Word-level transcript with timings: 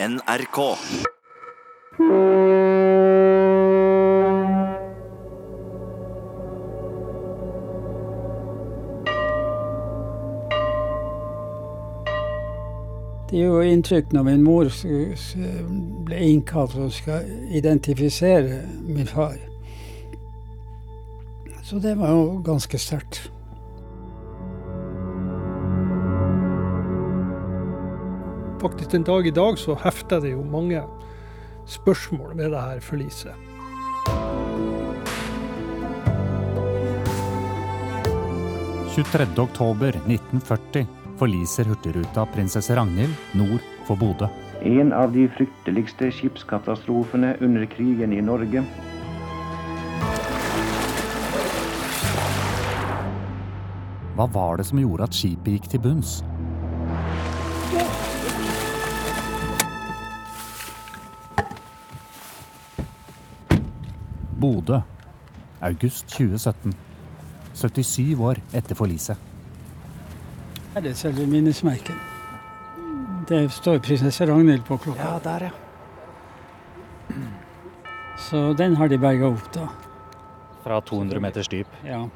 NRK. 0.00 0.58
Det 13.30 13.38
gjør 13.38 13.62
inntrykk 13.62 14.12
når 14.14 14.22
min 14.22 14.42
mor 14.46 14.70
ble 16.06 16.20
innkalt 16.28 16.78
å 16.78 16.86
skal 16.94 17.26
identifisere 17.50 18.62
min 18.86 19.10
far. 19.10 19.34
Så 21.66 21.82
det 21.82 21.98
var 21.98 22.14
jo 22.14 22.38
ganske 22.46 22.78
sterkt. 22.78 23.32
Faktisk 28.58 28.90
den 28.90 29.04
dag 29.06 29.26
i 29.26 29.30
dag 29.30 29.58
så 29.58 29.76
hefter 29.78 30.18
det 30.20 30.32
jo 30.32 30.42
mange 30.42 30.80
spørsmål 31.70 32.32
ved 32.36 32.50
det 32.50 32.62
her 32.62 32.80
forliset. 32.82 33.34
oktober 39.38 39.94
1940 39.94 40.86
forliser 41.18 41.70
Hurtigruta 41.70 42.26
Prinsesse 42.34 42.74
Ragnhild 42.74 43.14
nord 43.38 43.62
for 43.86 43.94
Bodø. 43.94 44.26
En 44.62 44.90
av 44.92 45.12
de 45.14 45.28
frykteligste 45.36 46.10
skipskatastrofene 46.10 47.36
under 47.40 47.66
krigen 47.70 48.12
i 48.12 48.20
Norge. 48.20 48.64
Hva 54.18 54.26
var 54.34 54.58
det 54.58 54.66
som 54.66 54.82
gjorde 54.82 55.06
at 55.06 55.14
skipet 55.14 55.54
gikk 55.54 55.70
til 55.70 55.84
bunns? 55.84 56.18
Bodø, 64.40 64.80
august 65.60 66.06
2017. 66.08 66.74
77 67.58 68.20
år 68.20 68.38
etter 68.54 68.78
forliset. 68.78 69.16
Er 70.76 70.92
selve 70.94 71.26
minnesmerket. 71.26 71.96
Det 73.28 73.48
står 73.52 73.78
prinsesse 73.82 74.26
Ragnhild 74.26 74.62
på 74.64 74.76
klokka. 74.76 75.02
Ja, 75.02 75.18
der, 75.24 75.48
ja. 75.48 75.50
Så 78.18 78.52
den 78.52 78.76
har 78.76 78.88
de 78.88 78.98
berga 78.98 79.26
opp, 79.26 79.52
da. 79.54 79.68
Fra 80.62 80.80
200 80.80 81.20
meters 81.20 81.48
dyp. 81.48 81.66
Ja. 81.84 82.08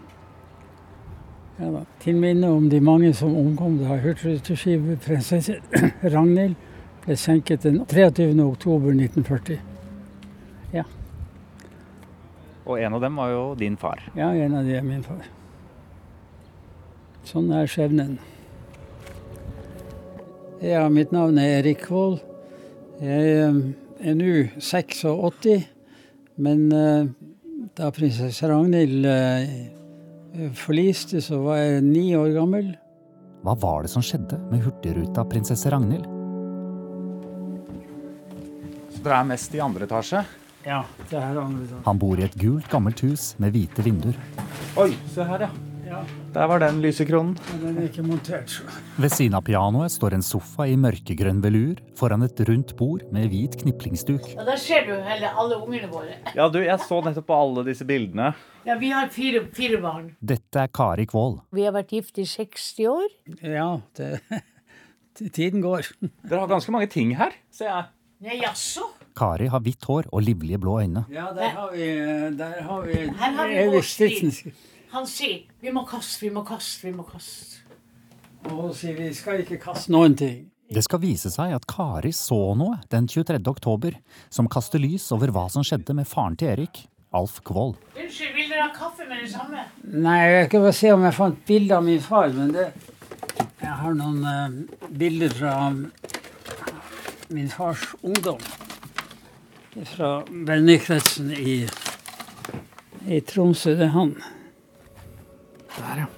ja 1.59 1.70
da. 1.75 1.84
Til 2.01 2.17
minne 2.20 2.51
om 2.51 2.69
de 2.70 2.81
mange 2.81 3.12
som 3.14 3.34
omkom 3.36 3.79
da 3.81 3.98
hurtigruteskipet 4.03 5.03
prinsesse 5.05 5.59
Ragnhild 6.14 6.55
ble 7.05 7.17
senket 7.19 7.67
den 7.67 7.83
23. 7.86 8.31
oktober 8.45 8.95
1940. 8.95 9.59
Ja. 10.73 10.84
Og 12.66 12.78
en 12.78 12.94
av 12.94 13.02
dem 13.02 13.16
var 13.18 13.32
jo 13.32 13.46
din 13.58 13.77
far. 13.77 14.02
Ja, 14.14 14.30
en 14.30 14.55
av 14.55 14.66
dem 14.66 14.77
er 14.78 14.86
min 14.86 15.02
far. 15.06 15.24
Sånn 17.27 17.50
er 17.55 17.70
skjebnen. 17.70 18.16
Ja, 20.62 20.86
mitt 20.90 21.10
navn 21.14 21.40
er 21.42 21.58
Erik 21.58 21.84
Kvål. 21.88 22.20
Jeg 23.02 23.33
er 23.98 24.14
nå 24.14 24.33
86, 24.62 25.64
men 26.42 26.68
uh, 26.70 27.08
da 27.78 27.90
prinsesse 27.94 28.46
Ragnhild 28.46 29.06
uh, 29.06 30.52
forliste, 30.58 31.22
så 31.24 31.40
var 31.42 31.58
jeg 31.58 31.83
ni 31.86 32.05
år 32.18 32.30
gammel. 32.36 32.72
Hva 33.42 33.56
var 33.58 33.83
det 33.83 33.90
som 33.90 34.05
skjedde 34.06 34.38
med 34.52 34.62
Hurtigruta 34.62 35.27
prinsesse 35.27 35.70
Ragnhild? 35.74 36.06
Så 38.92 39.02
dere 39.02 39.18
er 39.18 39.30
mest 39.33 39.58
i 39.58 39.62
andre 39.62 39.88
etasje? 39.88 40.22
Ja, 40.66 40.84
det 41.10 41.18
er 41.18 41.38
andre. 41.42 41.80
Han 41.86 41.98
bor 41.98 42.20
i 42.20 42.24
et 42.28 42.36
gult, 42.38 42.68
gammelt 42.70 43.00
hus 43.02 43.32
med 43.42 43.55
hvite 43.56 43.82
vinduer. 43.82 44.16
Oi, 44.78 44.92
se 45.10 45.24
her, 45.27 45.48
ja. 45.48 45.52
Ja, 45.92 45.98
Der 46.33 46.46
var 46.48 46.58
den 46.62 46.78
lysekronen. 46.80 47.34
Den 47.61 47.77
er 47.83 47.89
ikke 47.90 48.00
montert. 48.06 48.48
så. 48.48 48.62
Ved 48.96 49.11
siden 49.12 49.34
av 49.36 49.42
pianoet 49.45 49.92
står 49.92 50.14
en 50.17 50.22
sofa 50.24 50.64
i 50.70 50.77
mørkegrønn 50.80 51.42
velur 51.45 51.83
foran 51.98 52.22
et 52.24 52.39
rundt 52.48 52.72
bord 52.78 53.02
med 53.12 53.27
hvit 53.28 53.58
kniplingsduk. 53.61 54.30
Ja, 54.39 54.45
Der 54.46 54.56
ser 54.56 54.86
du 54.86 54.95
hele, 55.05 55.28
alle 55.36 55.58
ungene 55.61 55.90
våre. 55.92 56.14
Ja, 56.34 56.46
du, 56.48 56.61
jeg 56.64 56.78
så 56.80 57.02
nettopp 57.05 57.27
på 57.28 57.36
alle 57.36 57.67
disse 57.67 57.84
bildene. 57.84 58.30
Ja, 58.64 58.78
Vi 58.80 58.89
har 58.95 59.08
fire, 59.12 59.45
fire 59.52 59.83
barn. 59.83 60.14
Dette 60.22 60.62
er 60.64 60.68
Kari 60.72 61.05
Kvål. 61.11 61.40
Vi 61.52 61.67
har 61.67 61.72
vært 61.77 61.92
gift 61.92 62.17
i 62.22 62.24
60 62.24 62.89
år. 62.89 63.08
Ja, 63.42 63.68
det, 63.98 64.22
tiden 65.36 65.61
går. 65.61 65.90
Dere 66.24 66.40
har 66.46 66.48
ganske 66.48 66.72
mange 66.72 66.89
ting 66.89 67.12
her, 67.18 67.33
ser 67.52 67.68
jeg. 67.68 67.84
Nei, 68.22 68.40
jaså? 68.40 68.86
Kari 69.17 69.48
har 69.52 69.61
hvitt 69.64 69.84
hår 69.89 70.08
og 70.12 70.23
livlige 70.24 70.61
blå 70.61 70.78
øyne. 70.80 71.05
Ja, 71.12 71.30
der 71.36 71.56
har 71.56 71.73
vi, 71.73 71.89
der 72.39 72.62
har 72.62 72.86
vi, 72.86 73.00
Her 73.20 73.34
har 73.39 73.48
vi 73.48 73.67
vår 73.74 73.84
stil. 73.86 74.52
Han 74.92 75.06
sier 75.06 75.42
'vi 75.61 75.70
må 75.73 75.86
kaste, 75.89 76.20
vi 76.20 76.30
må 76.30 76.42
kaste, 76.45 76.86
vi 76.86 76.92
må 76.92 77.02
kaste'. 77.02 77.61
Og 78.45 78.51
hun 78.51 78.74
sier 78.74 78.96
vi 78.96 79.14
skal 79.14 79.40
ikke 79.40 79.56
kaste 79.56 79.92
noen 79.92 80.17
ting. 80.17 80.52
Det 80.72 80.83
skal 80.84 81.01
vise 81.01 81.30
seg 81.30 81.52
at 81.52 81.67
Kari 81.68 82.12
så 82.12 82.55
noe 82.56 82.78
den 82.90 83.08
23. 83.08 83.40
oktober 83.46 83.96
som 84.30 84.48
kaster 84.48 84.80
lys 84.80 85.11
over 85.12 85.28
hva 85.28 85.48
som 85.52 85.64
skjedde 85.64 85.95
med 85.95 86.08
faren 86.08 86.36
til 86.36 86.48
Erik, 86.48 86.89
Alf 87.12 87.40
Kvål. 87.45 87.74
Unnskyld, 87.96 88.33
vil 88.34 88.48
dere 88.48 88.68
ha 88.68 88.72
kaffe 88.72 89.05
med 89.08 89.20
det 89.20 89.30
samme? 89.34 89.67
Nei, 89.84 90.17
jeg 90.33 90.46
skal 90.48 90.64
bare 90.64 90.78
se 90.78 90.92
om 90.92 91.05
jeg 91.05 91.17
fant 91.18 91.42
bilde 91.46 91.77
av 91.77 91.84
min 91.84 92.01
far, 92.01 92.33
men 92.33 92.52
det 92.56 92.72
Jeg 93.62 93.70
har 93.78 93.95
noen 93.95 94.24
uh, 94.27 94.89
bilder 94.98 95.30
fra 95.30 95.52
min 97.30 97.48
fars 97.48 97.84
ungdom. 98.02 98.40
Fra 99.72 100.22
vennekretsen 100.28 101.30
i, 101.33 101.55
i 103.08 103.20
Tromsø. 103.24 103.72
Det 103.78 103.86
er 103.88 103.94
han. 103.94 104.12
Der, 105.78 106.02
ja. 106.02 106.08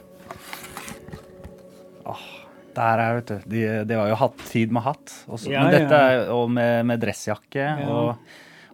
Åh, 2.10 2.24
der 2.74 3.02
er, 3.04 3.14
vet 3.20 3.28
du. 3.30 3.36
De, 3.52 3.60
det 3.86 3.98
var 4.00 4.10
jo 4.10 4.16
hatt, 4.18 4.42
tid 4.50 4.74
med 4.74 4.82
hatt. 4.88 5.14
Også, 5.30 5.52
Ja, 5.52 5.62
men 5.68 5.76
dette 5.78 5.94
er 5.94 6.32
og 6.34 6.50
med, 6.50 6.82
med 6.90 7.02
dressjakke 7.04 7.62
Ja. 7.62 7.86
og, 7.94 8.16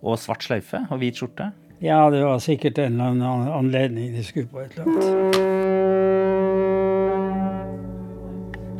og 0.00 0.16
svart 0.22 0.42
sløyfe 0.48 0.80
og 0.88 0.96
hvit 1.02 1.20
skjorte. 1.20 1.50
Ja, 1.84 2.00
det 2.12 2.24
var 2.24 2.40
sikkert 2.44 2.78
en 2.80 2.96
eller 3.00 3.04
annen 3.12 3.52
anledning 3.56 4.12
de 4.16 4.24
skulle 4.24 4.48
på 4.52 4.60
et 4.64 4.72
eller 4.76 4.84
annet. 4.88 5.04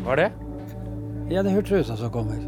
Hva 0.05 0.17
er 0.17 0.21
det? 0.25 0.31
Ja, 1.31 1.43
det 1.45 1.53
er 1.53 1.57
Hurtigruta 1.61 1.97
som 2.01 2.11
kommer. 2.13 2.41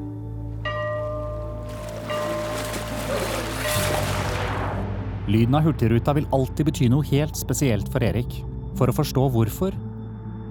Lyden 5.33 5.55
av 5.55 5.63
Hurtigruta 5.65 6.13
vil 6.13 6.27
alltid 6.37 6.67
bety 6.69 6.87
noe 6.93 7.07
helt 7.09 7.39
spesielt 7.41 7.87
for 7.89 8.05
Erik. 8.05 8.35
For 8.77 8.91
å 8.91 8.93
forstå 8.93 9.23
hvorfor 9.33 9.73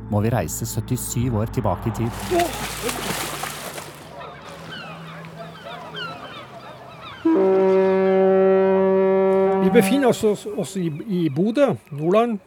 må 0.09 0.21
vi 0.23 0.31
reise 0.33 0.65
77 0.65 1.27
år 1.37 1.51
tilbake 1.53 1.91
i 1.91 1.97
tid. 1.99 2.13
Vi 9.61 9.69
befinner 9.75 10.09
oss 10.09 10.23
også 10.25 10.81
i, 10.81 10.89
i 11.19 11.21
Bodø, 11.29 11.75
Nordland, 11.93 12.39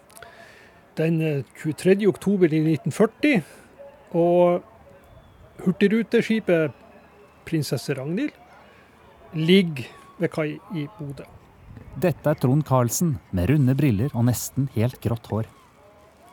den 0.99 1.21
eh, 1.22 1.55
23. 1.62 2.01
oktober 2.11 2.51
i 2.51 2.65
1940. 2.75 3.47
Og 4.19 5.62
hurtigruteskipet 5.62 6.75
Prinsesse 7.47 7.95
Ragnhild 7.95 8.34
ligger 9.39 9.87
ved 10.19 10.34
kai 10.34 10.51
i 10.75 10.89
Bodø. 10.99 11.31
Dette 11.94 12.27
er 12.27 12.34
Trond 12.34 12.65
Karlsen 12.66 13.12
med 13.31 13.47
runde 13.53 13.71
briller 13.78 14.10
og 14.19 14.25
nesten 14.27 14.66
helt 14.75 14.97
grått 15.03 15.28
hår. 15.31 15.47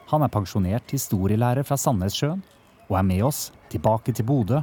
Han 0.10 0.26
er 0.26 0.32
pensjonert 0.34 0.90
historielærer 0.90 1.62
fra 1.68 1.78
Sandnessjøen 1.78 2.42
og 2.88 2.98
er 2.98 3.06
med 3.06 3.22
oss 3.28 3.52
tilbake 3.70 4.10
til 4.18 4.26
Bodø 4.26 4.58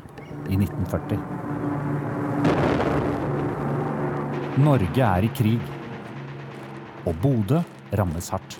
i 0.50 0.58
1940. 0.58 1.22
Norge 4.58 5.06
er 5.06 5.22
i 5.22 5.30
krig, 5.38 5.62
og 7.06 7.14
Bodø 7.22 7.62
rammes 7.94 8.34
hardt. 8.34 8.58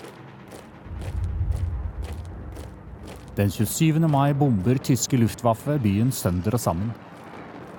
Den 3.35 3.51
27. 3.51 3.99
mai 4.07 4.31
bomber 4.31 4.79
tyske 4.79 5.19
Luftwaffe 5.19 5.75
byen 5.83 6.11
sønder 6.15 6.55
og 6.55 6.63
sammen. 6.63 6.95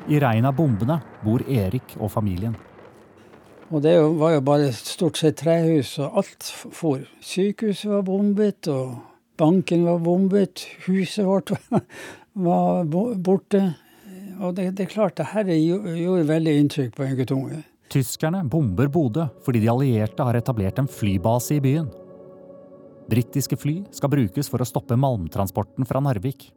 I 0.09 0.21
regnet 0.21 0.53
av 0.53 0.57
bombene 0.61 1.01
bor 1.25 1.41
Erik 1.49 1.97
og 1.97 2.13
familien. 2.13 2.57
Og 3.71 3.83
det 3.85 3.95
var 4.19 4.35
jo 4.35 4.43
bare 4.43 4.73
stort 4.75 5.21
sett 5.21 5.39
trehus, 5.45 5.93
og 6.03 6.23
alt 6.23 6.49
for. 6.75 7.05
Sykehuset 7.23 7.91
var 7.93 8.03
bombet, 8.07 8.67
og 8.67 8.97
banken 9.39 9.85
var 9.87 10.01
bombet, 10.03 10.65
huset 10.89 11.27
vårt 11.27 11.53
var 12.49 12.91
borte. 12.91 13.63
Og 14.41 14.57
det, 14.57 14.73
det 14.79 14.89
er 14.89 14.95
klart, 14.95 15.19
det 15.21 15.31
her 15.35 15.51
gjorde 15.55 16.27
veldig 16.31 16.57
inntrykk 16.65 16.97
på 16.97 17.07
en 17.07 17.19
guttunge. 17.19 17.63
Tyskerne 17.91 18.45
bomber 18.47 18.87
Bodø 18.91 19.27
fordi 19.45 19.65
de 19.65 19.71
allierte 19.71 20.23
har 20.23 20.39
etablert 20.39 20.79
en 20.79 20.89
flybase 20.91 21.57
i 21.57 21.63
byen. 21.63 21.89
Britiske 23.11 23.59
fly 23.59 23.81
skal 23.95 24.13
brukes 24.13 24.51
for 24.51 24.63
å 24.63 24.69
stoppe 24.69 24.99
malmtransporten 24.99 25.87
fra 25.89 26.03
Narvik. 26.03 26.53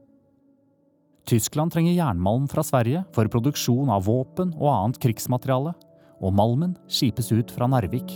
Tyskland 1.29 1.73
trenger 1.73 1.95
jernmalm 1.95 2.45
fra 2.51 2.61
Sverige 2.65 3.01
for 3.15 3.29
produksjon 3.31 3.89
av 3.93 4.05
våpen 4.05 4.51
og 4.59 4.69
annet 4.69 4.99
krigsmateriale, 5.01 5.73
og 6.23 6.31
malmen 6.35 6.77
skipes 6.87 7.31
ut 7.35 7.51
fra 7.51 7.67
Narvik. 7.67 8.15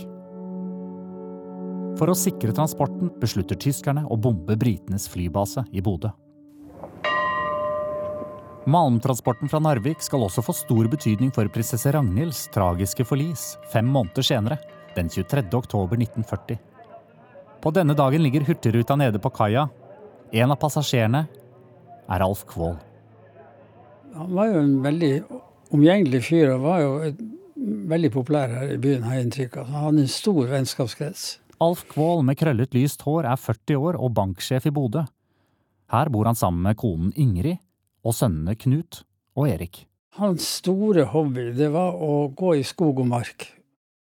For 1.98 2.08
å 2.08 2.16
sikre 2.16 2.54
transporten 2.54 3.10
beslutter 3.20 3.58
tyskerne 3.58 4.06
å 4.06 4.16
bombe 4.16 4.56
britenes 4.56 5.08
flybase 5.10 5.66
i 5.74 5.82
Bodø. 5.84 6.12
Malmtransporten 8.68 9.48
fra 9.48 9.60
Narvik 9.64 10.02
skal 10.04 10.26
også 10.26 10.42
få 10.44 10.52
stor 10.52 10.88
betydning 10.92 11.30
for 11.32 11.48
prinsesse 11.52 11.92
Ragnhilds 11.94 12.46
tragiske 12.52 13.06
forlis 13.08 13.54
fem 13.72 13.88
måneder 13.88 14.26
senere, 14.26 14.58
den 14.96 15.08
23. 15.08 15.46
oktober 15.56 15.96
1940. 15.96 16.58
På 17.64 17.72
denne 17.74 17.96
dagen 17.98 18.22
ligger 18.22 18.44
Hurtigruta 18.46 18.96
nede 18.96 19.18
på 19.18 19.32
kaia. 19.34 19.66
En 20.30 20.52
av 20.52 20.60
passasjerene 20.60 21.24
er 22.08 22.24
Alf 22.24 22.44
Kvål. 22.46 22.76
Han 24.18 24.36
var 24.36 24.52
jo 24.52 24.60
en 24.60 24.76
veldig 24.84 25.12
omgjengelig 25.74 26.22
fyr 26.28 26.52
og 26.54 26.64
var 26.66 26.84
jo 26.84 26.92
et, 27.08 27.18
veldig 27.88 28.10
populær 28.14 28.52
her 28.52 28.72
i 28.74 28.80
byen, 28.80 29.04
har 29.06 29.18
jeg 29.18 29.28
inntrykk 29.28 29.60
av. 29.62 29.70
Han 29.72 29.86
hadde 29.86 30.04
en 30.04 30.12
stor 30.12 30.48
vennskapskrets. 30.52 31.26
Alf 31.64 31.84
Kvål 31.90 32.22
med 32.28 32.38
krøllet 32.38 32.74
lyst 32.76 33.02
hår 33.02 33.26
er 33.26 33.40
40 33.40 33.80
år 33.88 33.98
og 33.98 34.14
banksjef 34.14 34.68
i 34.68 34.74
Bodø. 34.74 35.02
Her 35.90 36.10
bor 36.12 36.28
han 36.28 36.38
sammen 36.38 36.62
med 36.68 36.78
konen 36.78 37.12
Ingrid 37.16 37.58
og 38.04 38.14
sønnene 38.14 38.54
Knut 38.60 39.02
og 39.38 39.48
Erik. 39.50 39.86
Hans 40.18 40.46
store 40.60 41.06
hobby 41.12 41.50
det 41.56 41.70
var 41.74 41.96
å 41.98 42.28
gå 42.36 42.56
i 42.58 42.64
skog 42.66 43.00
og 43.02 43.08
mark. 43.10 43.48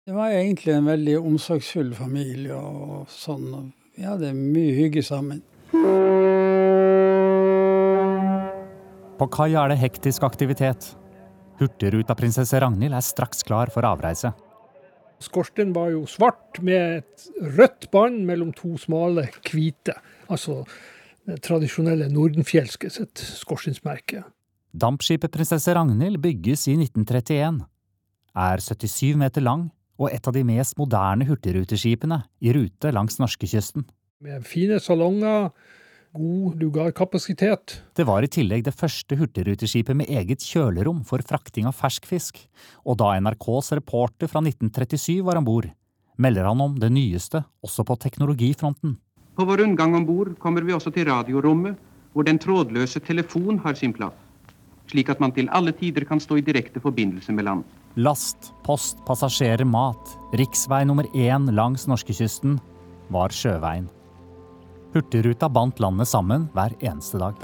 Det 0.02 0.14
var 0.14 0.34
egentlig 0.34 0.74
en 0.74 0.88
veldig 0.90 1.18
omsorgsfull 1.20 1.92
familie 1.94 2.56
og 2.58 3.10
sånn. 3.10 3.72
Vi 3.94 4.06
hadde 4.06 4.32
mye 4.34 4.72
hygge 4.74 5.04
sammen. 5.06 5.42
På 9.18 9.28
kaia 9.30 9.62
er 9.62 9.70
det 9.70 9.78
hektisk 9.78 10.24
aktivitet. 10.26 10.90
Hurtigruta 11.62 12.16
prinsesse 12.18 12.58
Ragnhild 12.60 12.96
er 12.98 13.04
straks 13.06 13.44
klar 13.46 13.70
for 13.72 13.86
avreise. 13.86 14.32
Skorsten 15.22 15.70
var 15.74 15.92
jo 15.92 16.02
svart 16.10 16.58
med 16.66 17.02
et 17.02 17.26
rødt 17.56 17.86
bånd 17.92 18.24
mellom 18.26 18.50
to 18.56 18.74
smale 18.80 19.28
hvite. 19.46 19.94
Altså 20.26 20.64
det 21.28 21.38
tradisjonelle 21.46 22.08
nordenfjelske 22.10 22.90
sitt 22.90 23.22
skorstensmerke. 23.22 24.24
Dampskipet 24.72 25.30
Prinsesse 25.30 25.74
Ragnhild 25.76 26.18
bygges 26.24 26.66
i 26.72 26.74
1931, 26.80 27.60
er 28.32 28.62
77 28.64 29.18
meter 29.20 29.44
lang 29.44 29.68
og 30.00 30.08
et 30.10 30.26
av 30.26 30.34
de 30.34 30.42
mest 30.48 30.78
moderne 30.80 31.26
hurtigruteskipene 31.28 32.22
i 32.42 32.54
rute 32.56 32.90
langs 32.94 33.20
norskekysten. 33.20 33.84
Med 34.24 34.46
fine 34.48 34.80
salonger, 34.80 35.50
god 36.12 36.60
lugarkapasitet. 36.60 37.82
Det 37.96 38.04
var 38.04 38.22
i 38.22 38.28
tillegg 38.28 38.64
det 38.66 38.74
første 38.76 39.16
hurtigruteskipet 39.16 39.96
med 39.96 40.10
eget 40.12 40.44
kjølerom 40.44 41.00
for 41.08 41.24
frakting 41.24 41.68
av 41.68 41.76
fersk 41.78 42.06
fisk, 42.08 42.40
og 42.84 42.98
da 43.00 43.14
NRKs 43.20 43.72
reporter 43.78 44.28
fra 44.28 44.42
1937 44.44 45.22
var 45.24 45.40
om 45.40 45.46
bord, 45.48 45.70
melder 46.20 46.48
han 46.50 46.60
om 46.60 46.76
det 46.80 46.92
nyeste 46.92 47.44
også 47.64 47.86
på 47.88 47.96
teknologifronten. 48.04 48.98
På 49.32 49.46
vår 49.48 49.64
rundgang 49.64 49.96
om 49.96 50.04
bord 50.04 50.34
kommer 50.38 50.66
vi 50.66 50.74
også 50.76 50.92
til 50.92 51.08
radiorommet, 51.08 51.78
hvor 52.12 52.28
den 52.28 52.38
trådløse 52.38 53.00
telefon 53.00 53.62
har 53.64 53.78
sin 53.78 53.96
plass, 53.96 54.12
slik 54.92 55.08
at 55.08 55.20
man 55.20 55.32
til 55.32 55.48
alle 55.48 55.72
tider 55.72 56.04
kan 56.04 56.20
stå 56.20 56.36
i 56.36 56.44
direkte 56.44 56.82
forbindelse 56.84 57.32
med 57.32 57.48
land. 57.48 57.64
Last, 57.96 58.52
post, 58.64 59.00
passasjerer, 59.08 59.64
mat, 59.64 60.12
riksvei 60.36 60.84
nummer 60.84 61.08
én 61.16 61.48
langs 61.56 61.88
norskekysten 61.88 62.60
var 63.12 63.32
sjøveien. 63.32 63.88
Hurtigruta 64.92 65.48
bandt 65.48 65.80
landet 65.80 66.08
sammen 66.08 66.48
hver 66.52 66.74
eneste 66.80 67.18
dag. 67.18 67.34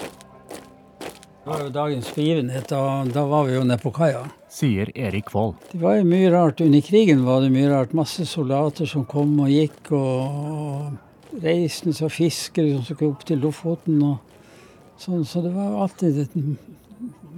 Det 1.01 1.55
var 1.55 1.63
jo 1.65 1.71
dagens 1.73 2.09
begivenhet, 2.13 2.73
og 2.77 3.09
da 3.15 3.23
var 3.25 3.47
vi 3.49 3.55
jo 3.55 3.63
nede 3.65 3.81
på 3.81 3.93
kaia. 3.97 4.27
Sier 4.53 4.91
Erik 4.93 5.31
Vold. 5.33 5.55
Det 5.73 5.81
var 5.81 5.97
jo 5.97 6.05
mye 6.11 6.29
rart. 6.35 6.61
Under 6.61 6.85
krigen 6.85 7.23
var 7.25 7.41
det 7.41 7.49
mye 7.55 7.71
rart. 7.73 7.95
Masse 7.97 8.27
soldater 8.29 8.91
som 8.91 9.07
kom 9.09 9.33
og 9.41 9.49
gikk, 9.49 9.93
og 9.97 11.41
reisende 11.41 11.97
og 12.05 12.13
fiskere 12.13 12.75
som 12.77 12.85
skulle 12.85 13.15
opp 13.15 13.25
til 13.25 13.41
Lofoten. 13.41 14.03
og 14.03 15.01
sånn. 15.01 15.25
Så 15.25 15.41
det 15.47 15.55
var 15.57 15.81
alltid 15.87 16.21
et 16.27 16.37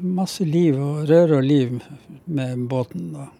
masse 0.03 0.43
liv 0.43 0.75
og 0.75 1.07
røre 1.07 1.39
og 1.39 1.47
liv 1.47 1.79
med 2.27 2.67
båten. 2.67 3.13
da. 3.15 3.31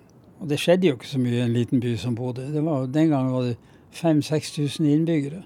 Og 0.41 0.49
det 0.49 0.63
skjedde 0.63 0.87
jo 0.87 0.95
ikke 1.01 1.15
så 1.19 1.19
mye 1.19 1.41
i 1.41 1.47
en 1.49 1.57
liten 1.57 1.83
by 1.83 1.97
som 1.99 2.15
Bodø. 2.15 2.47
Den 2.47 3.11
gangen 3.11 3.33
var 3.35 3.43
det 3.51 3.57
5000-6000 3.91 4.87
innbyggere. 4.87 5.43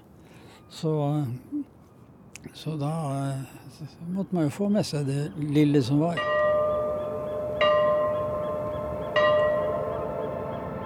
Så, 0.69 1.25
så 2.53 2.75
da 2.79 2.91
eh, 3.15 3.85
måtte 4.13 4.35
man 4.35 4.47
jo 4.47 4.53
få 4.53 4.69
med 4.73 4.85
seg 4.87 5.07
det 5.07 5.29
lille 5.39 5.81
som 5.83 6.01
var. 6.03 6.19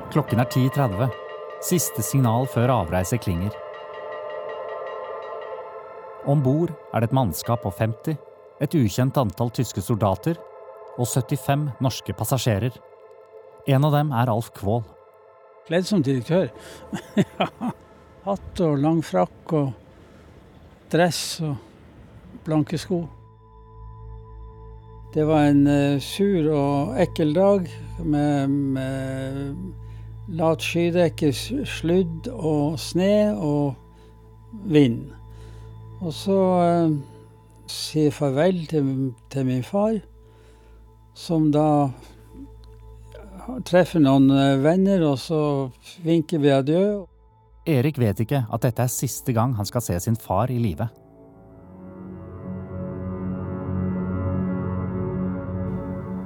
Klokken 0.10 0.42
er 0.42 0.50
10.30. 0.50 1.18
Siste 1.62 2.04
signal 2.06 2.48
før 2.50 2.72
avreise 2.80 3.20
klinger. 3.22 3.54
Om 6.30 6.42
bord 6.44 6.72
er 6.94 7.02
det 7.02 7.10
et 7.10 7.16
mannskap 7.16 7.62
på 7.64 7.72
50, 7.74 8.18
et 8.60 8.76
ukjent 8.76 9.18
antall 9.22 9.52
tyske 9.56 9.82
soldater 9.86 10.40
og 11.00 11.08
75 11.08 11.70
norske 11.84 12.16
passasjerer. 12.18 12.74
En 13.70 13.86
av 13.86 13.94
dem 13.96 14.12
er 14.16 14.32
Alf 14.32 14.50
Kvål. 14.58 14.84
Kledd 15.70 15.88
som 15.88 16.02
direktør. 16.04 16.50
Hatt 18.30 18.60
og 18.62 18.76
lang 18.78 19.00
frakk 19.02 19.52
og 19.58 19.70
dress 20.94 21.40
og 21.42 21.56
blanke 22.46 22.78
sko. 22.78 23.00
Det 25.16 25.26
var 25.26 25.48
en 25.50 25.64
uh, 25.66 25.98
sur 25.98 26.52
og 26.54 26.94
ekkel 27.02 27.34
dag 27.34 27.66
med, 28.06 28.54
med 28.78 30.38
lat 30.38 30.62
skydekke, 30.62 31.34
sludd 31.66 32.30
og 32.30 32.78
sne 32.78 33.34
og 33.34 33.74
vind. 34.70 35.08
Og 36.06 36.14
så 36.14 36.40
eh, 36.62 36.98
sier 37.66 38.14
farvel 38.14 38.68
til, 38.70 39.14
til, 39.34 39.46
min 39.50 39.66
far, 39.66 40.04
som 41.18 41.50
da 41.50 41.90
treffer 43.66 44.06
noen 44.06 44.30
eh, 44.30 44.60
venner, 44.62 45.10
og 45.16 45.18
så 45.18 45.42
vinker 46.06 46.46
vi 46.46 46.60
adjø. 46.62 46.84
Erik 47.70 48.00
vet 48.02 48.24
ikke 48.24 48.44
at 48.50 48.66
dette 48.66 48.84
er 48.84 48.92
siste 48.92 49.36
gang 49.36 49.54
han 49.58 49.68
skal 49.68 49.84
se 49.86 50.00
sin 50.02 50.18
far 50.20 50.52
i 50.52 50.58
live. 50.62 50.90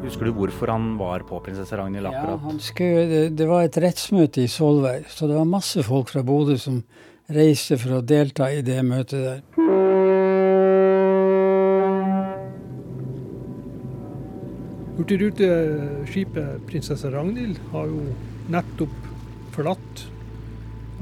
Husker 0.04 0.28
du 0.28 0.34
hvorfor 0.36 0.68
han 0.74 0.98
var 1.00 1.24
på 1.24 1.40
prinsesse 1.46 1.78
Ragnhild 1.80 2.10
akkurat? 2.10 2.44
Ja, 2.44 2.60
skulle, 2.60 3.04
det, 3.08 3.22
det, 3.40 3.48
var 3.48 3.64
et 3.64 3.78
rettsmøte 3.80 4.44
i 4.44 4.52
Solveig, 4.52 5.08
så 5.08 5.30
det 5.32 5.38
var 5.38 5.48
masse 5.48 5.84
folk 5.88 6.12
fra 6.12 6.26
Bodø 6.28 6.58
som 6.60 6.82
reiste 7.32 7.78
for 7.80 8.00
å 8.00 8.04
delta 8.04 8.50
i 8.52 8.60
det 8.68 8.82
møtet 8.84 9.24
der. 9.24 9.44
Hurtigruteskipet 14.94 16.68
Prinsesse 16.68 17.10
Ragnhild 17.10 17.58
har 17.72 17.88
jo 17.90 18.04
nettopp 18.54 19.08
forlatt 19.56 20.04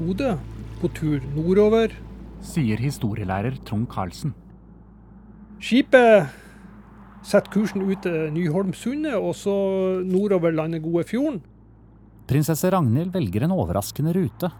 Bodø 0.02 0.34
på 0.80 0.90
tur 0.96 1.22
nordover. 1.36 1.94
Sier 2.42 2.80
historielærer 2.82 3.60
Trond 3.66 3.86
Karlsen. 3.90 4.34
Skipet 5.62 6.32
setter 7.22 7.52
kursen 7.54 7.84
ut 7.86 8.02
til 8.02 8.32
Nyholmsundet 8.34 9.14
og 9.14 9.36
så 9.38 9.54
nordover 10.02 10.54
Landegodefjorden. 10.58 11.38
Prinsesse 12.26 12.70
Ragnhild 12.74 13.12
velger 13.14 13.46
en 13.46 13.54
overraskende 13.54 14.14
rute. 14.16 14.50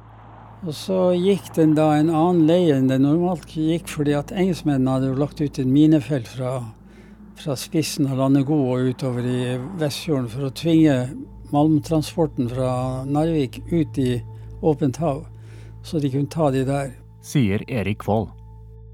Og 0.63 0.77
så 0.79 1.01
gikk 1.19 1.51
den 1.57 1.75
da 1.75 1.89
en 1.97 2.13
annen 2.15 2.47
leie 2.47 2.77
enn 2.79 2.87
den 2.91 3.03
normalt 3.03 3.51
gikk, 3.51 3.91
fordi 3.91 4.15
at 4.15 4.31
engelskmennene 4.31 4.95
hadde 4.95 5.11
jo 5.11 5.19
lagt 5.19 5.43
ut 5.43 5.59
et 5.59 5.67
minefelt 5.67 6.31
fra 6.31 6.61
fra 7.43 7.57
spissen 7.59 8.07
av 8.07 8.21
Landegod 8.21 8.69
og 8.71 8.91
utover 8.93 9.27
i 9.27 9.57
Vestfjorden 9.81 10.29
for 10.31 10.47
å 10.47 10.55
tvinge 10.55 10.95
malmtransporten 11.53 12.47
fra 12.53 12.71
Narvik 13.09 13.59
ut 13.73 13.99
i 13.99 14.13
åpent 14.63 15.01
hav, 15.03 15.25
så 15.83 16.01
de 16.03 16.11
kunne 16.13 16.31
ta 16.31 16.51
de 16.55 16.65
der. 16.69 16.95
Sier 17.23 17.65
Erik 17.71 18.07
Vold. 18.07 18.31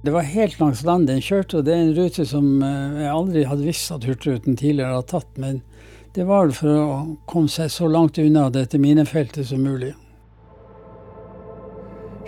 Det 0.04 0.12
var 0.14 0.26
helt 0.28 0.60
langs 0.60 0.84
land 0.86 1.08
den 1.10 1.20
kjørte, 1.24 1.58
og 1.58 1.66
det 1.66 1.74
er 1.74 1.82
en 1.82 1.96
rute 1.96 2.26
som 2.26 2.62
eh, 2.62 3.00
jeg 3.02 3.12
aldri 3.12 3.44
hadde 3.50 3.66
visst 3.66 3.92
at 3.94 4.06
Hurtigruten 4.06 4.56
tidligere 4.56 4.94
hadde 4.94 5.10
tatt. 5.10 5.32
Men 5.40 5.62
det 6.14 6.28
var 6.28 6.52
for 6.54 6.74
å 6.74 7.00
komme 7.30 7.50
seg 7.50 7.72
så 7.74 7.90
langt 7.90 8.20
unna 8.22 8.46
dette 8.54 8.78
minefeltet 8.78 9.50
som 9.50 9.64
mulig. 9.64 9.94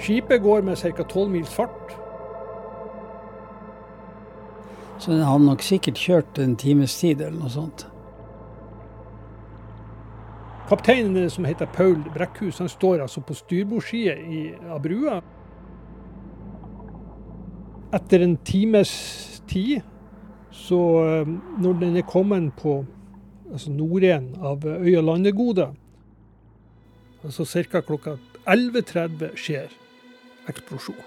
Skipet 0.00 0.43
går 0.43 0.64
med 0.67 0.81
ca. 0.81 1.05
12 1.05 1.31
mils 1.31 1.52
fart 1.52 1.97
så 5.00 5.11
den 5.11 5.25
hadde 5.25 5.47
nok 5.47 5.62
sikkert 5.64 5.97
kjørt 6.00 6.38
en 6.43 6.59
times 6.61 6.93
tid 7.00 7.23
eller 7.23 7.38
noe 7.40 7.52
sånt. 7.52 7.87
Kapteinen 10.71 11.31
som 11.31 11.45
heter 11.45 11.67
Paul 11.67 11.99
Brekkhus, 12.15 12.59
han 12.59 12.69
står 12.69 13.00
altså 13.03 13.21
på 13.27 13.35
styrbordssida 13.35 14.15
av 14.71 14.79
brua. 14.85 15.17
Etter 17.91 18.23
en 18.23 18.37
times 18.47 18.93
tid 19.50 19.81
Så 20.55 20.79
eh, 21.03 21.29
når 21.59 21.79
den 21.81 21.97
er 21.97 22.07
kommet 22.07 22.53
på 22.59 22.85
altså 23.50 23.71
nordenden 23.71 24.39
av 24.43 24.62
øya 24.67 25.00
Landegode, 25.03 25.69
altså 27.25 27.45
ca. 27.47 27.81
klokka 27.81 28.17
11.30 28.47 29.37
skjer 29.39 29.71
eksplosjon. 30.50 30.99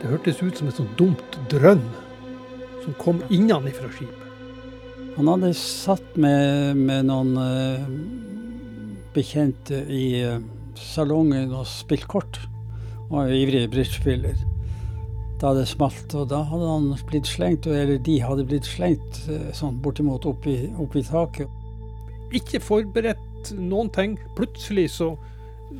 Det 0.00 0.12
hørtes 0.12 0.42
ut 0.42 0.60
som 0.60 0.68
et 0.68 0.78
sånt 0.78 0.94
dumt 1.00 1.40
drønn 1.50 1.84
som 2.84 2.96
kom 3.00 3.20
innenfra 3.28 3.90
skipet. 3.92 4.25
Han 5.16 5.28
hadde 5.30 5.54
satt 5.56 6.16
med, 6.20 6.76
med 6.76 7.06
noen 7.08 7.30
uh, 7.40 7.84
bekjente 9.14 9.78
i 9.88 10.10
uh, 10.28 10.42
salongen 10.76 11.54
og 11.56 11.64
spilt 11.70 12.04
kort. 12.12 12.36
Han 13.08 13.22
var 13.22 13.32
ivrig 13.32 13.62
bridgespiller. 13.72 14.36
Da 15.40 15.54
det 15.56 15.64
smalt, 15.70 16.12
og 16.12 16.28
da 16.28 16.42
hadde 16.50 16.68
han 16.68 16.92
blitt 17.08 17.28
slengt, 17.30 17.64
eller 17.64 17.96
de 17.96 18.18
hadde 18.20 18.44
blitt 18.44 18.68
slengt 18.68 19.22
uh, 19.30 19.48
sånn 19.56 19.80
bortimot 19.80 20.28
opp 20.28 20.44
i, 20.52 20.58
opp 20.76 21.00
i 21.00 21.04
taket. 21.08 21.48
Ikke 22.36 22.60
forberedt 22.60 23.54
noen 23.56 23.88
ting. 23.96 24.18
Plutselig 24.36 24.90
så, 24.98 25.14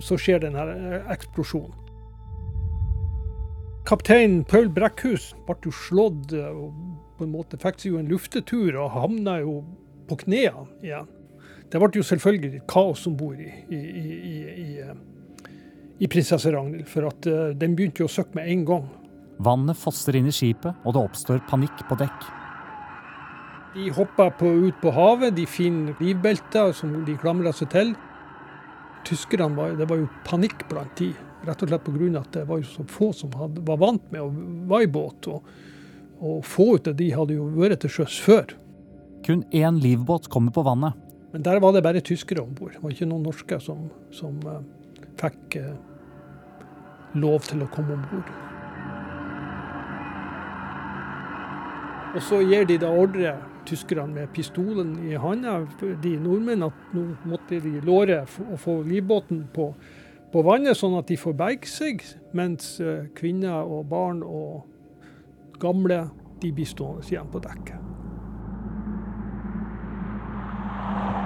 så 0.01 0.17
skjer 0.17 0.47
denne 0.47 0.65
eksplosjonen. 1.13 1.77
Kaptein 3.87 4.41
Paul 4.49 4.73
Brekkhus 4.73 5.35
ble 5.45 5.61
jo 5.69 5.77
slått 5.77 6.33
og 6.41 6.73
på 7.17 7.27
en 7.27 7.33
måte 7.33 7.59
fikk 7.61 7.81
seg 7.81 7.93
jo 7.93 8.01
en 8.01 8.11
luftetur 8.11 8.77
og 8.77 8.95
havna 8.95 9.41
jo 9.43 9.61
på 10.07 10.19
knærne 10.23 10.67
igjen. 10.85 11.13
Det 11.67 11.81
ble 11.83 11.91
jo 11.99 12.07
selvfølgelig 12.07 12.63
kaos 12.71 13.07
om 13.11 13.17
bord 13.19 13.41
i, 13.43 13.51
i, 13.75 13.79
i, 13.79 14.37
i, 14.63 14.67
i 15.99 16.09
prinsesse 16.11 16.53
Ragnhild, 16.55 16.87
for 16.91 17.09
at 17.09 17.27
uh, 17.27 17.51
den 17.59 17.75
begynte 17.75 18.05
jo 18.05 18.07
å 18.07 18.13
søkke 18.13 18.39
med 18.39 18.51
en 18.53 18.65
gang. 18.69 18.89
Vannet 19.43 19.79
fosser 19.79 20.17
inn 20.17 20.31
i 20.31 20.35
skipet, 20.35 20.79
og 20.87 20.95
det 20.95 21.03
oppstår 21.03 21.43
panikk 21.51 21.83
på 21.89 21.99
dekk. 21.99 22.29
De 23.77 23.91
hopper 23.93 24.31
på, 24.39 24.49
ut 24.69 24.79
på 24.81 24.93
havet, 24.97 25.35
de 25.37 25.45
finner 25.51 25.99
livbelter 26.01 26.71
som 26.77 26.95
de 27.05 27.17
klamrer 27.21 27.53
seg 27.53 27.69
til. 27.75 27.93
Tyskerne 29.07 29.53
var, 29.59 29.75
det 29.77 29.89
var 29.91 30.01
jo 30.01 30.09
panikk 30.25 30.65
blant 30.71 30.95
de. 31.03 31.11
Rett 31.47 31.63
og 31.63 31.69
slett 31.71 31.85
pga. 31.85 32.21
at 32.23 32.31
det 32.33 32.47
var 32.49 32.63
jo 32.63 32.71
så 32.71 32.87
få 32.89 33.11
som 33.15 33.35
hadde, 33.37 33.61
var 33.67 33.83
vant 33.83 34.07
med 34.15 34.23
å 34.23 34.31
være 34.71 34.87
i 34.87 34.93
båt. 34.95 35.29
Og, 35.29 35.51
og 36.21 36.45
få 36.47 36.77
ut 36.77 36.89
av 36.89 36.97
de 36.99 37.11
hadde 37.13 37.37
jo 37.37 37.49
vært 37.57 37.83
til 37.85 37.93
sjøs 37.99 38.19
før. 38.23 38.55
Kun 39.27 39.45
én 39.55 39.81
livbåt 39.83 40.31
kommer 40.33 40.55
på 40.55 40.65
vannet. 40.67 40.97
Men 41.33 41.45
der 41.45 41.61
var 41.61 41.75
det 41.75 41.83
bare 41.85 42.01
tyskere 42.01 42.45
om 42.45 42.55
bord. 42.57 42.73
Det 42.77 42.83
var 42.83 42.95
ikke 42.95 43.09
noen 43.11 43.27
norske 43.27 43.59
som, 43.61 43.89
som 44.15 44.39
uh, 44.47 44.63
fikk 45.21 45.59
uh, 45.61 45.75
lov 47.19 47.45
til 47.49 47.65
å 47.65 47.71
komme 47.75 47.99
om 47.99 48.07
bord. 48.13 48.33
Og 52.17 52.25
så 52.25 52.41
gir 52.47 52.65
de 52.65 52.79
da 52.81 52.89
ordre, 52.89 53.35
tyskerne 53.69 54.15
med 54.15 54.31
pistolen 54.33 54.95
i 55.05 55.19
handa, 55.21 55.59
de 55.83 56.15
nordmenn, 56.23 56.65
at 56.65 56.95
nå 56.97 57.09
måtte 57.29 57.59
de 57.61 57.81
låre 57.85 58.23
å 58.25 58.57
få 58.63 58.79
livbåten 58.87 59.43
på 59.53 59.73
på 60.37 60.43
vannet, 60.45 60.77
sånn 60.77 60.97
at 60.99 61.09
de 61.09 61.17
får 61.17 61.37
berge 61.39 61.71
seg, 61.71 62.03
mens 62.37 62.77
eh, 62.83 63.07
kvinner 63.17 63.63
og 63.63 63.87
barn 63.89 64.23
og 64.27 64.67
gamle 65.61 66.07
de 66.41 66.53
blir 66.53 66.69
stående 66.69 67.07
igjen 67.09 67.29
på 67.33 67.41
dekket. 67.45 67.83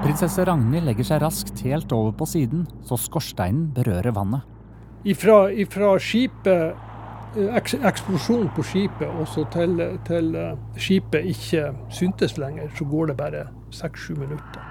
Prinsesse 0.00 0.44
Ragnhild 0.49 0.87
legger 0.88 1.04
seg 1.04 1.20
raskt 1.20 1.60
helt 1.66 1.92
over 1.92 2.14
på 2.16 2.25
siden, 2.28 2.64
så 2.88 2.96
skorsteinen 2.96 3.68
berører 3.76 4.14
vannet. 4.16 4.46
Ifra, 5.04 5.50
ifra 5.52 5.92
skipet, 6.00 6.76
eh, 7.37 7.54
eks, 7.56 7.75
eksplosjonen 7.75 8.49
på 8.56 8.64
skipet 8.64 9.08
og 9.08 9.28
så 9.28 9.44
til, 9.52 9.76
til 10.08 10.34
eh, 10.37 10.56
skipet 10.76 11.28
ikke 11.34 11.70
syntes 11.92 12.38
lenger, 12.40 12.72
så 12.76 12.88
går 12.88 13.12
det 13.12 13.16
bare 13.20 13.46
seks-sju 13.76 14.16
minutter. 14.16 14.64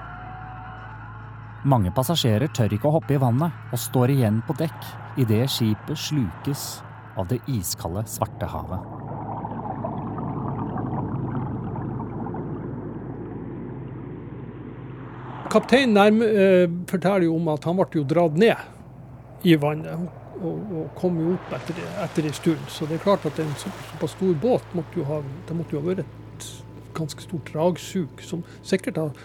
Mange 1.69 1.91
passasjerer 1.91 2.49
tør 2.55 2.73
ikke 2.73 2.87
å 2.87 2.95
hoppe 2.97 3.17
i 3.17 3.21
vannet 3.21 3.73
og 3.73 3.81
står 3.81 4.15
igjen 4.15 4.41
på 4.47 4.55
dekk 4.61 4.91
idet 5.19 5.43
skipet 5.51 5.99
slukes 5.99 6.69
av 7.19 7.27
det 7.29 7.41
iskalde 7.51 8.05
Svartehavet. 8.07 8.98
Kapteinen 15.49 15.95
nærme, 15.95 16.25
eh, 16.25 16.69
forteller 16.89 17.25
jo 17.25 17.35
om 17.39 17.47
at 17.53 17.63
han 17.65 17.77
ble 17.79 17.87
jo 18.01 18.03
dratt 18.03 18.35
ned 18.37 19.47
i 19.47 19.55
vannet 19.55 20.09
og, 20.39 20.71
og 20.71 20.89
kom 20.99 21.19
jo 21.19 21.35
opp 21.35 21.53
etter, 21.57 21.79
etter 22.03 22.27
en 22.27 22.35
stund. 22.35 22.65
Så 22.71 22.87
det 22.89 22.99
er 22.99 23.05
klart 23.05 23.27
at 23.27 23.39
en 23.41 23.53
såpass 23.59 24.15
stor 24.15 24.35
båt 24.41 24.75
måtte 24.77 25.01
jo 25.01 25.07
ha, 25.09 25.21
det 25.47 25.57
måtte 25.57 25.75
jo 25.75 25.83
ha 25.83 25.91
vært 25.91 26.03
et 26.05 26.49
ganske 26.97 27.23
stort 27.23 27.51
dragsug 27.53 28.23
som 28.25 28.43
sikkert 28.65 28.99
har, 28.99 29.15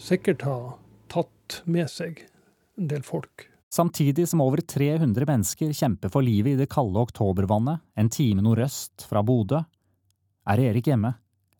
sikkert 0.00 0.44
har 0.46 0.76
tatt 1.12 1.62
med 1.64 1.90
seg 1.92 2.24
en 2.78 2.88
del 2.90 3.04
folk. 3.06 3.48
Samtidig 3.72 4.26
som 4.28 4.42
over 4.44 4.60
300 4.60 5.24
mennesker 5.28 5.72
kjemper 5.72 6.12
for 6.12 6.24
livet 6.24 6.54
i 6.54 6.60
det 6.60 6.68
kalde 6.72 7.00
oktobervannet 7.00 7.80
en 7.96 8.10
time 8.12 8.44
nordøst 8.44 9.06
fra 9.08 9.22
Bodø, 9.24 9.62
er 10.42 10.60
Erik 10.60 10.90
hjemme, 10.90 11.14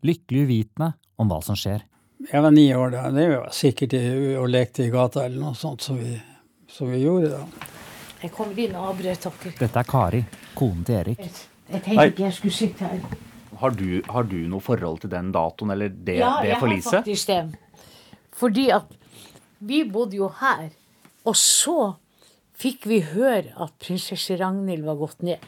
lykkelig 0.05 0.45
uvitende 0.45 0.93
om 1.17 1.31
hva 1.31 1.39
som 1.45 1.57
skjer. 1.57 1.87
Jeg 2.31 2.43
var 2.43 2.51
ni 2.55 2.69
år 2.75 2.93
da. 2.95 3.09
Det 3.11 3.27
var 3.33 3.51
sikkert 3.57 3.97
og 4.39 4.49
lekte 4.51 4.87
i 4.87 4.93
gata 4.93 5.25
eller 5.27 5.41
noe 5.43 5.59
sånt 5.59 5.83
som 5.83 5.99
vi, 5.99 6.15
som 6.71 6.91
vi 6.93 7.03
gjorde 7.03 7.33
da. 7.33 7.71
Jeg 8.23 8.31
kommer 8.37 8.59
inn 8.63 8.77
og 8.79 8.93
avbrøt 8.93 9.25
dere. 9.27 9.53
Dette 9.59 9.81
er 9.81 9.89
Kari, 9.89 10.23
konen 10.55 10.85
til 10.87 11.01
Erik. 11.01 11.23
Jeg, 11.25 11.33
jeg 11.73 11.85
tenkte 11.89 12.07
ikke 12.13 12.27
jeg 12.29 12.37
skulle 12.37 12.55
sitte 12.55 12.91
her. 12.93 13.17
Har 13.63 13.75
du, 13.79 13.89
har 14.11 14.27
du 14.27 14.37
noe 14.51 14.63
forhold 14.63 15.03
til 15.03 15.11
den 15.13 15.33
datoen 15.35 15.75
eller 15.75 15.91
det, 15.91 16.21
ja, 16.21 16.37
det 16.43 16.53
jeg 16.53 16.61
har 16.61 16.85
faktisk 16.93 17.33
det. 17.33 17.41
Fordi 18.39 18.69
at 18.75 18.95
vi 19.63 19.83
bodde 19.91 20.19
jo 20.19 20.31
her. 20.41 20.71
Og 21.27 21.37
så 21.39 21.93
fikk 22.59 22.87
vi 22.91 23.03
høre 23.13 23.53
at 23.63 23.75
prinsesse 23.83 24.39
Ragnhild 24.39 24.87
var 24.87 24.99
gått 25.03 25.23
ned. 25.27 25.43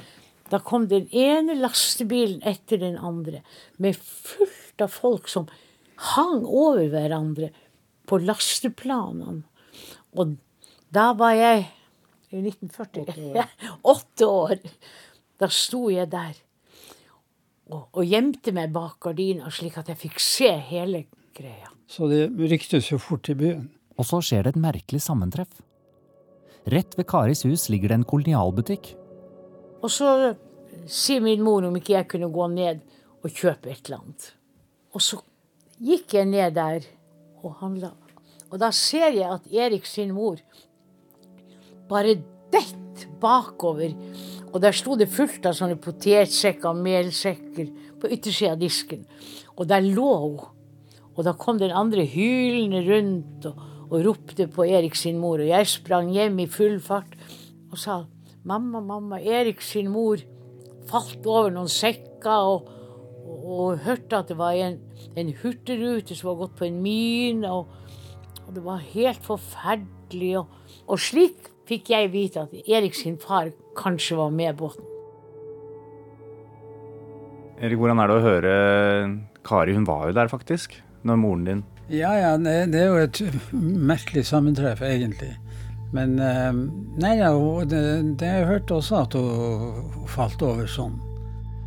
Da 0.50 0.60
kom 0.62 0.88
den 0.90 1.06
ene 1.14 1.56
lastebilen 1.58 2.42
etter 2.46 2.82
den 2.82 2.98
andre 2.98 3.40
med 3.82 3.96
fullt 3.98 4.82
av 4.84 4.92
folk 4.92 5.30
som 5.30 5.48
hang 6.14 6.44
over 6.44 6.86
hverandre 6.92 7.50
på 8.08 8.18
lasteplanene. 8.22 9.42
Og 10.14 10.36
da 10.94 11.10
var 11.18 11.34
jeg 11.36 11.66
i 12.34 12.42
1940 12.42 13.44
åtte 13.94 14.28
år. 14.28 14.58
Da 15.40 15.50
sto 15.50 15.88
jeg 15.90 16.10
der 16.12 16.34
og, 17.72 17.88
og 17.96 18.04
gjemte 18.04 18.52
meg 18.54 18.72
bak 18.74 18.98
gardina, 19.02 19.50
slik 19.52 19.78
at 19.80 19.88
jeg 19.92 20.00
fikk 20.02 20.20
se 20.22 20.50
hele 20.68 21.06
greia. 21.34 21.70
Så 21.88 22.08
det 22.10 22.26
ryktes 22.36 22.90
jo 22.92 23.00
fort 23.00 23.28
i 23.32 23.36
byen. 23.38 23.68
Og 23.94 24.08
så 24.08 24.20
skjer 24.24 24.44
det 24.44 24.54
et 24.54 24.62
merkelig 24.62 25.00
sammentreff. 25.04 25.60
Rett 26.70 26.96
ved 26.98 27.06
Karis 27.08 27.44
hus 27.46 27.68
ligger 27.70 27.92
det 27.92 28.00
en 28.00 28.08
kolonialbutikk. 28.08 28.94
Og 29.84 29.92
så 29.92 30.08
sier 30.90 31.22
min 31.24 31.44
mor 31.44 31.66
om 31.68 31.76
ikke 31.78 31.94
jeg 31.94 32.08
kunne 32.10 32.30
gå 32.32 32.48
ned 32.52 32.80
og 33.20 33.30
kjøpe 33.30 33.70
et 33.70 33.84
eller 33.86 34.00
annet. 34.00 34.30
Og 34.96 35.04
så 35.04 35.20
gikk 35.82 36.14
jeg 36.16 36.30
ned 36.30 36.54
der 36.56 36.86
og 37.42 37.58
handla. 37.60 37.92
Og 38.52 38.60
da 38.62 38.70
ser 38.74 39.10
jeg 39.16 39.26
at 39.26 39.46
Erik 39.50 39.86
sin 39.88 40.12
mor 40.14 40.38
bare 41.90 42.16
detter 42.52 43.10
bakover. 43.20 43.94
Og 44.52 44.60
der 44.62 44.76
sto 44.76 44.94
det 44.96 45.10
fullt 45.10 45.46
av 45.48 45.56
sånne 45.58 45.78
potetsekker 45.82 46.76
melsekker 46.78 47.70
på 48.00 48.10
yttersida 48.14 48.54
av 48.54 48.60
disken. 48.60 49.02
Og 49.58 49.66
der 49.70 49.82
lå 49.82 50.10
hun. 50.22 50.42
Og 51.14 51.22
da 51.26 51.34
kom 51.38 51.58
den 51.58 51.74
andre 51.74 52.04
hylende 52.10 52.82
rundt 52.86 53.48
og, 53.50 53.58
og 53.90 54.00
ropte 54.06 54.46
på 54.50 54.66
Erik 54.66 54.96
sin 54.98 55.18
mor. 55.22 55.42
Og 55.42 55.50
jeg 55.50 55.70
sprang 55.70 56.10
hjem 56.14 56.40
i 56.42 56.50
full 56.50 56.80
fart 56.82 57.18
og 57.70 57.78
sa 57.80 58.04
mamma, 58.46 58.80
mamma, 58.80 59.18
Erik 59.18 59.62
sin 59.62 59.90
mor 59.90 60.22
falt 60.90 61.26
over 61.26 61.50
noen 61.54 61.70
sekker 61.70 62.50
og, 62.50 62.70
og, 63.24 63.44
og 63.44 63.82
hørte 63.84 64.20
at 64.20 64.30
det 64.30 64.38
var 64.38 64.56
en, 64.58 64.78
en 65.16 65.32
hurtigrute 65.42 66.16
som 66.16 66.30
var 66.30 66.40
gått 66.44 66.56
på 66.60 66.68
en 66.68 66.80
mine. 66.84 67.50
Og, 67.50 67.68
og 68.46 68.54
det 68.56 68.64
var 68.64 68.84
helt 68.92 69.24
forferdelig. 69.24 70.34
Og, 70.42 70.80
og 70.86 71.00
slik 71.00 71.50
fikk 71.68 71.92
jeg 71.94 72.12
vite 72.12 72.44
at 72.44 72.56
Erik 72.68 72.96
sin 72.98 73.16
far 73.20 73.52
kanskje 73.78 74.18
var 74.20 74.34
med 74.34 74.58
båten. 74.60 74.90
Erik, 77.64 77.78
hvordan 77.78 78.02
er 78.02 78.10
det 78.10 78.16
å 78.18 78.24
høre 78.24 78.56
Kari, 79.46 79.76
hun 79.76 79.86
var 79.86 80.08
jo 80.08 80.16
der 80.16 80.28
faktisk, 80.28 80.74
når 81.06 81.20
moren 81.20 81.46
din 81.46 81.62
Ja, 81.92 82.10
ja, 82.16 82.34
det, 82.40 82.72
det 82.72 82.80
er 82.80 82.90
jo 82.90 83.02
et 83.04 83.20
merkelig 83.52 84.24
sammentreff, 84.26 84.82
egentlig. 84.84 85.34
Men 85.94 86.16
eh, 86.18 86.50
nei, 86.98 87.12
ja, 87.20 87.30
det, 87.70 87.82
det 88.18 88.30
har 88.30 88.40
jeg 88.40 88.48
hørt 88.48 88.72
også, 88.74 89.02
at 89.04 89.14
hun 89.14 90.08
falt 90.10 90.42
over 90.42 90.66
sånn. 90.68 90.96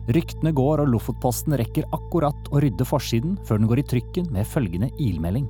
Ryktene 0.08 0.54
går, 0.56 0.80
og 0.84 0.92
Lofotposten 0.94 1.58
rekker 1.60 1.88
akkurat 1.96 2.52
å 2.52 2.62
rydde 2.64 2.86
forsiden 2.88 3.36
før 3.48 3.60
den 3.60 3.68
går 3.68 3.82
i 3.82 3.88
trykken 3.92 4.30
med 4.32 4.48
følgende 4.48 4.88
ilmelding. 5.04 5.50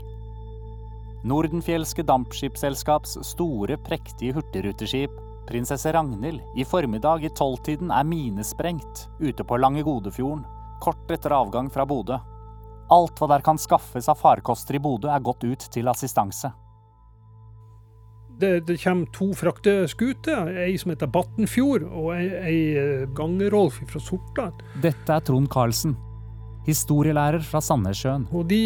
Nordenfjelske 1.28 2.06
Dampskipsselskaps 2.08 3.18
store, 3.26 3.78
prektige 3.86 4.34
hurtigruteskip 4.38 5.14
Prinsesse 5.48 5.94
Ragnhild 5.94 6.42
i 6.60 6.66
formiddag 6.66 7.24
i 7.24 7.30
tolvtiden 7.30 7.92
er 7.94 8.04
minesprengt 8.04 9.06
ute 9.20 9.46
på 9.48 9.60
Langegodefjorden, 9.62 10.44
kort 10.84 11.12
etter 11.14 11.32
avgang 11.38 11.70
fra 11.72 11.86
Bodø. 11.88 12.18
Alt 12.92 13.20
hva 13.20 13.30
der 13.32 13.44
kan 13.46 13.60
skaffes 13.60 14.10
av 14.12 14.20
farkoster 14.20 14.76
i 14.76 14.82
Bodø 14.84 15.12
er 15.12 15.24
gått 15.24 15.46
ut 15.48 15.70
til 15.72 15.88
assistanse. 15.88 16.52
Det, 18.39 18.67
det 18.67 18.77
kommer 18.84 19.08
to 19.15 19.32
frakteskuter, 19.34 20.51
ei 20.62 20.75
som 20.77 20.91
heter 20.94 21.10
Battenfjord 21.10 21.88
og 21.88 22.12
ei, 22.13 22.27
ei 22.38 22.60
eh, 22.77 23.08
Gangerolf 23.17 23.79
fra 23.89 24.01
Sortland. 24.03 24.62
Dette 24.84 25.15
er 25.15 25.24
Trond 25.25 25.50
Karlsen, 25.50 25.96
historielærer 26.67 27.41
fra 27.41 27.62
Sandnessjøen. 27.65 28.27
Og 28.38 28.46
de, 28.51 28.62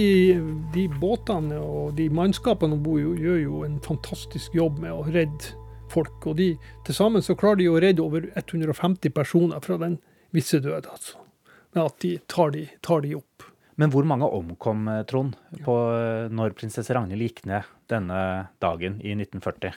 de 0.75 0.87
båtene 0.99 1.61
og 1.63 1.95
de 1.95 2.09
mannskapene 2.11 2.75
om 2.75 2.83
bord 2.83 3.23
gjør 3.23 3.39
jo 3.45 3.63
en 3.67 3.79
fantastisk 3.85 4.59
jobb 4.59 4.81
med 4.83 4.91
å 4.91 5.05
redde 5.07 5.55
folk. 5.91 6.19
Og 6.27 6.35
de, 6.41 6.51
til 6.87 6.97
sammen 6.97 7.23
så 7.23 7.37
klarer 7.39 7.63
de 7.63 7.71
å 7.71 7.79
redde 7.79 8.03
over 8.03 8.27
150 8.35 9.15
personer 9.15 9.63
fra 9.63 9.79
den 9.79 10.01
visse 10.35 10.59
død, 10.63 10.91
altså. 10.91 11.23
Med 11.71 11.85
at 11.85 12.01
de 12.03 12.17
tar 12.27 12.51
de, 12.51 12.65
tar 12.83 13.05
de 13.05 13.15
opp. 13.15 13.47
Men 13.79 13.91
hvor 13.93 14.03
mange 14.03 14.27
omkom, 14.27 14.83
eh, 14.91 15.05
Trond, 15.07 15.37
på, 15.63 15.75
eh, 15.95 16.27
når 16.27 16.59
prinsesse 16.59 16.91
Ragnhild 16.91 17.23
gikk 17.29 17.45
ned 17.47 17.69
denne 17.91 18.21
dagen 18.63 18.99
i 19.03 19.13
1940? 19.17 19.75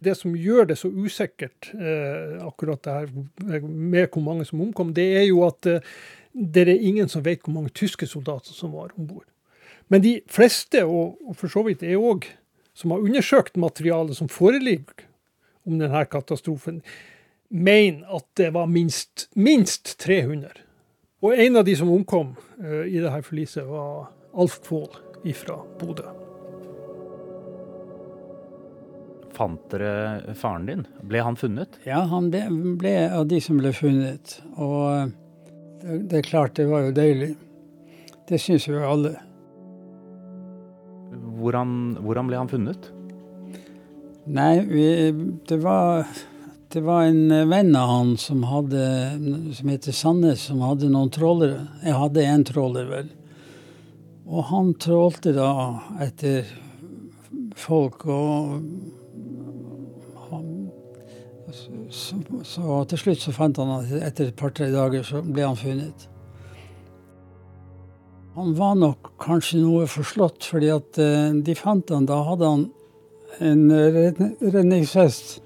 Det 0.00 0.14
som 0.16 0.32
gjør 0.32 0.70
det 0.70 0.78
så 0.80 0.88
usikkert, 0.88 1.72
eh, 1.74 2.38
akkurat 2.46 2.82
det 2.86 2.94
her 2.94 3.60
med 3.68 4.08
hvor 4.08 4.24
mange 4.24 4.46
som 4.48 4.62
omkom, 4.64 4.94
det 4.96 5.04
er 5.18 5.26
jo 5.28 5.42
at 5.44 5.66
eh, 5.68 5.84
det 6.32 6.68
er 6.68 6.78
ingen 6.78 7.08
som 7.08 7.24
vet 7.26 7.42
hvor 7.44 7.52
mange 7.58 7.74
tyske 7.74 8.06
soldater 8.08 8.54
som 8.56 8.72
var 8.72 8.94
om 8.96 9.06
bord. 9.06 9.26
Men 9.90 10.02
de 10.02 10.20
fleste, 10.30 10.84
og, 10.86 11.18
og 11.26 11.36
for 11.36 11.52
så 11.52 11.64
vidt 11.66 11.82
er 11.82 11.98
òg 11.98 12.28
som 12.72 12.94
har 12.94 13.04
undersøkt 13.04 13.58
materialet 13.60 14.16
som 14.16 14.30
foreligger 14.30 15.04
om 15.66 15.78
denne 15.78 16.04
katastrofen, 16.08 16.80
mener 17.50 18.06
at 18.16 18.26
det 18.38 18.52
var 18.54 18.70
minst, 18.70 19.28
minst 19.34 19.98
300. 20.00 20.62
Og 21.20 21.36
en 21.36 21.60
av 21.60 21.66
de 21.66 21.76
som 21.76 21.90
omkom 21.92 22.32
uh, 22.62 22.86
i 22.86 23.02
dette 23.02 23.26
forliset, 23.26 23.66
var 23.66 24.08
Alf 24.32 24.60
Kvål 24.64 24.88
fra 25.36 25.60
Bodø. 25.82 26.19
Fant 29.40 29.70
dere 29.72 30.34
faren 30.36 30.66
din? 30.68 30.82
Ble 31.08 31.22
han 31.24 31.36
funnet? 31.40 31.78
Ja, 31.88 32.02
han 32.10 32.26
ble, 32.28 32.42
ble 32.76 32.92
av 33.08 33.24
de 33.30 33.38
som 33.40 33.56
ble 33.56 33.72
funnet. 33.72 34.34
Og 34.60 35.14
det, 35.80 35.96
det 36.10 36.18
er 36.18 36.26
klart, 36.26 36.58
det 36.58 36.66
var 36.68 36.84
jo 36.84 36.90
deilig. 36.92 37.30
Det 38.28 38.36
syns 38.36 38.68
jo 38.68 38.82
alle. 38.84 39.14
Hvordan, 41.40 41.72
hvordan, 42.04 42.28
ble 42.28 42.42
han 42.42 42.52
funnet? 42.52 42.90
Nei, 44.28 44.60
vi, 44.68 44.84
det 45.48 45.60
var 45.64 46.04
det 46.70 46.84
var 46.84 47.08
en 47.08 47.48
venn 47.48 47.72
av 47.74 47.88
han 47.88 48.12
som 48.20 48.44
hadde, 48.46 48.84
som 49.56 49.72
heter 49.72 49.96
Sandnes, 49.96 50.44
som 50.52 50.60
hadde 50.62 50.92
noen 50.92 51.08
trålere. 51.10 51.64
Jeg 51.82 51.96
hadde 51.96 52.28
en 52.28 52.44
tråler, 52.46 52.86
vel. 52.92 53.10
Og 54.28 54.44
han 54.52 54.76
trålte 54.78 55.32
da 55.34 55.50
etter 56.04 56.46
folk, 57.58 58.04
og 58.04 58.99
så, 61.90 62.16
så, 62.46 62.78
til 62.90 63.02
slutt 63.02 63.24
så 63.24 63.34
fant 63.34 63.58
han 63.60 63.74
at 63.80 63.92
etter 64.10 64.30
et 64.30 64.38
par-tre 64.38 64.70
dager 64.72 65.04
så 65.06 65.22
ble 65.26 65.44
han 65.46 65.58
funnet. 65.58 66.06
Han 68.36 68.54
var 68.56 68.76
nok 68.78 69.12
kanskje 69.20 69.60
noe 69.64 69.88
forslått, 69.90 70.46
fordi 70.46 70.70
at 70.72 71.00
eh, 71.02 71.34
de 71.34 71.56
fant 71.58 71.90
han, 71.90 72.06
da 72.06 72.20
hadde 72.28 72.50
han 72.52 72.66
en 73.42 73.64
redningsvest 73.70 75.38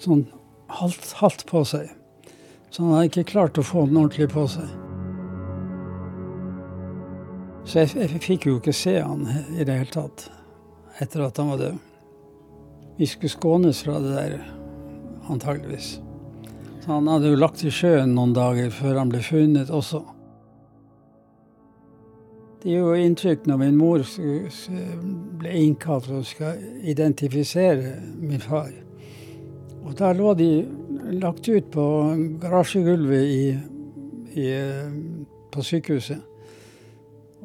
sånn 0.00 0.26
halvt, 0.70 1.12
halvt 1.20 1.46
på 1.50 1.62
seg. 1.66 1.90
Så 2.70 2.82
han 2.82 2.94
hadde 2.94 3.10
ikke 3.10 3.30
klart 3.32 3.58
å 3.58 3.66
få 3.66 3.86
den 3.88 3.98
ordentlig 4.00 4.28
på 4.32 4.46
seg. 4.50 4.70
Så 7.66 7.82
jeg, 7.82 7.94
jeg 7.98 8.22
fikk 8.22 8.46
jo 8.46 8.58
ikke 8.60 8.74
se 8.76 8.94
han 9.00 9.26
i 9.56 9.64
det 9.66 9.74
hele 9.74 9.90
tatt 9.90 10.28
etter 11.02 11.26
at 11.26 11.38
han 11.40 11.50
var 11.50 11.62
død. 11.62 11.80
Vi 12.96 13.08
skulle 13.10 13.32
skånes 13.32 13.82
fra 13.84 13.98
det 14.00 14.12
der, 14.14 14.36
antageligvis. 15.32 15.96
Så 16.84 16.92
han 16.92 17.08
hadde 17.10 17.32
jo 17.32 17.38
lagt 17.40 17.64
i 17.66 17.72
sjøen 17.74 18.14
noen 18.14 18.34
dager 18.36 18.70
før 18.70 19.00
han 19.00 19.10
ble 19.10 19.22
funnet 19.24 19.72
også. 19.74 20.04
Det 22.62 22.72
gjør 22.72 22.94
jo 22.94 23.06
inntrykk 23.06 23.44
når 23.46 23.58
min 23.60 23.76
mor 23.78 24.02
ble 25.40 25.54
innkalt 25.60 26.08
for 26.08 26.22
å 26.22 26.52
identifisere 26.82 27.96
min 28.18 28.42
far. 28.42 28.72
Og 29.86 29.94
der 29.98 30.16
lå 30.18 30.32
de 30.34 30.50
lagt 31.20 31.46
ut 31.46 31.68
på 31.70 31.84
garasjegulvet 32.42 33.28
i, 33.30 33.44
i, 34.34 34.48
på 35.54 35.62
sykehuset. 35.62 36.22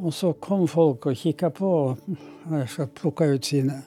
Og 0.02 0.14
så 0.14 0.34
kom 0.42 0.66
folk 0.70 1.06
og 1.12 1.18
kikka 1.18 1.52
på 1.54 1.72
og 1.92 2.90
plukke 2.98 3.34
ut 3.36 3.46
sine. 3.46 3.82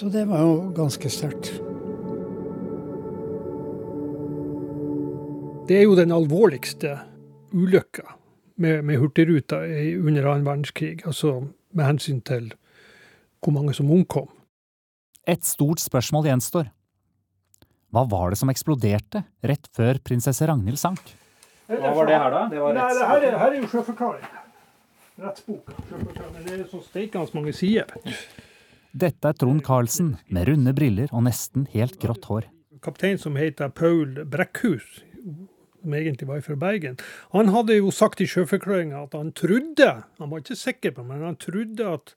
Så 0.00 0.08
det 0.08 0.22
var 0.24 0.40
jo 0.40 0.52
ganske 0.72 1.10
sterkt. 1.12 1.50
Det 5.68 5.76
er 5.76 5.84
jo 5.84 5.98
den 5.98 6.14
alvorligste 6.16 6.94
ulykka 7.52 8.06
med, 8.64 8.80
med 8.88 8.96
Hurtigruta 8.96 9.58
under 9.60 10.30
annen 10.30 10.48
verdenskrig, 10.48 11.02
altså 11.04 11.34
med 11.76 11.84
hensyn 11.84 12.24
til 12.24 12.48
hvor 13.44 13.52
mange 13.58 13.76
som 13.76 13.92
omkom. 13.92 14.32
Et 15.28 15.44
stort 15.44 15.84
spørsmål 15.84 16.32
gjenstår. 16.32 16.72
Hva 17.92 18.08
var 18.08 18.32
det 18.32 18.40
som 18.40 18.48
eksploderte 18.48 19.26
rett 19.44 19.68
før 19.76 20.00
prinsesse 20.00 20.48
Ragnhild 20.48 20.80
sank? 20.80 21.12
Hva 21.68 21.92
var 21.92 22.08
det 22.08 22.22
her, 22.24 22.38
da? 22.38 22.46
Det 22.48 22.68
Nei, 22.80 22.92
det 22.96 23.08
her, 23.12 23.32
er, 23.34 23.42
her 23.44 23.50
er 23.52 23.60
jo 23.60 23.74
sjøforklaring. 23.76 24.30
Rettsboka. 25.20 25.82
Det 26.40 26.62
er 26.62 26.70
så 26.72 26.86
steikende 26.88 27.36
mange 27.36 27.52
sider. 27.52 28.00
Dette 28.90 29.30
er 29.30 29.36
Trond 29.38 29.62
Karlsen 29.66 30.16
med 30.34 30.48
runde 30.48 30.74
briller 30.74 31.12
og 31.14 31.24
nesten 31.28 31.68
helt 31.74 32.00
grått 32.02 32.26
hår. 32.30 32.48
Kaptein 32.82 33.20
som 33.20 33.36
heter 33.38 33.70
Paul 33.76 34.24
Brekkhus, 34.26 35.02
som 35.80 35.94
egentlig 35.94 36.28
var 36.28 36.42
fra 36.42 36.56
Bergen, 36.58 36.98
han 37.34 37.52
hadde 37.54 37.76
jo 37.76 37.92
sagt 37.94 38.22
i 38.24 38.28
sjøforklaringa 38.30 39.04
at 39.04 39.14
han 39.18 39.30
trodde, 39.36 39.90
han 40.18 40.32
var 40.32 40.42
ikke 40.42 40.58
sikker 40.58 40.96
på, 40.96 41.04
men 41.06 41.22
han 41.28 41.38
trodde 41.40 41.86
at 41.86 42.14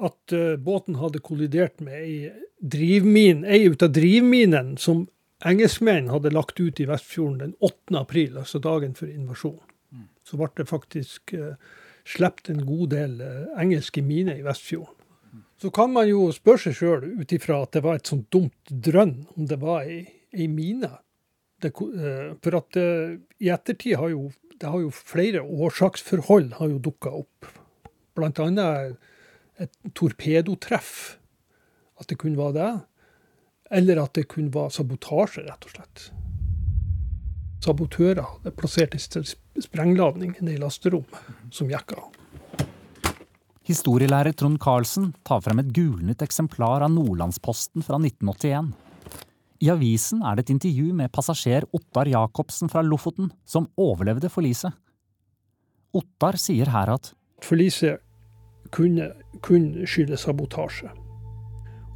at 0.00 0.32
uh, 0.32 0.56
båten 0.56 0.96
hadde 0.96 1.20
kollidert 1.24 1.80
med 1.84 1.96
ei, 2.00 2.30
drivmin, 2.60 3.44
ei 3.44 3.66
ut 3.68 3.82
av 3.84 3.92
drivminene 3.92 4.78
som 4.80 5.06
engelskmenn 5.44 6.10
hadde 6.12 6.32
lagt 6.32 6.60
ut 6.60 6.80
i 6.80 6.86
Vestfjorden 6.88 7.42
den 7.42 7.52
8. 7.60 7.98
april, 8.00 8.38
altså 8.40 8.60
dagen 8.64 8.94
for 8.96 9.12
invasjonen. 9.12 9.66
Mm. 9.92 10.06
Så 10.24 10.40
ble 10.40 10.48
det 10.56 10.68
faktisk 10.70 11.34
uh, 11.36 11.52
sluppet 12.08 12.52
en 12.54 12.64
god 12.68 12.94
del 12.94 13.20
uh, 13.20 13.60
engelske 13.60 14.04
miner 14.04 14.40
i 14.40 14.46
Vestfjorden. 14.46 14.99
Så 15.60 15.70
kan 15.74 15.92
man 15.92 16.08
jo 16.08 16.30
spørre 16.32 16.70
seg 16.70 16.78
sjøl, 16.78 17.06
ut 17.20 17.32
ifra 17.36 17.60
at 17.66 17.74
det 17.76 17.84
var 17.84 17.98
et 17.98 18.08
sånt 18.08 18.30
dumt 18.32 18.70
drønn, 18.70 19.26
om 19.36 19.48
det 19.48 19.58
var 19.60 19.84
ei, 19.84 20.02
ei 20.32 20.48
mine. 20.48 20.88
Det, 21.60 21.74
uh, 21.76 22.32
for 22.40 22.56
at 22.56 22.78
i 22.80 23.50
ettertid 23.52 23.98
har 24.00 24.14
jo, 24.14 24.30
det 24.56 24.70
har 24.72 24.80
jo 24.80 24.92
flere 24.94 25.42
årsaksforhold 25.44 26.54
har 26.56 26.72
jo 26.72 26.80
dukka 26.88 27.12
opp. 27.20 27.50
Blant 28.16 28.40
annet 28.40 28.96
et 29.60 29.92
torpedotreff. 29.94 31.18
At 32.00 32.08
det 32.08 32.18
kunne 32.18 32.40
være 32.40 32.56
det. 32.56 32.72
Eller 33.70 34.00
at 34.02 34.16
det 34.16 34.28
kunne 34.32 34.52
være 34.54 34.72
sabotasje, 34.74 35.44
rett 35.46 35.68
og 35.68 35.74
slett. 35.76 36.06
Sabotører 37.60 38.24
hadde 38.24 38.54
plassert 38.56 38.96
en 38.96 39.28
sprengladning 39.60 40.32
i 40.40 40.56
lasterommet 40.60 41.52
som 41.54 41.68
gikk 41.70 41.92
av. 41.98 42.19
Historielærer 43.70 44.34
Trond 44.34 44.58
Karlsen 44.58 45.12
tar 45.22 45.44
frem 45.44 45.60
et 45.62 45.68
gulnet 45.70 46.22
eksemplar 46.24 46.82
av 46.82 46.90
Nordlandsposten 46.90 47.84
fra 47.86 48.00
1981. 48.00 48.72
I 49.62 49.68
avisen 49.70 50.24
er 50.26 50.34
det 50.34 50.48
et 50.48 50.54
intervju 50.56 50.94
med 50.98 51.12
passasjer 51.14 51.68
Ottar 51.76 52.08
Jacobsen 52.10 52.72
fra 52.72 52.82
Lofoten, 52.82 53.28
som 53.46 53.68
overlevde 53.78 54.26
forliset. 54.32 54.74
Ottar 55.94 56.38
sier 56.40 56.72
her 56.72 56.90
at 56.96 57.12
Forliset 57.46 58.02
kunne 58.74 59.06
kun 59.46 59.68
skylde 59.86 60.18
sabotasje. 60.18 60.90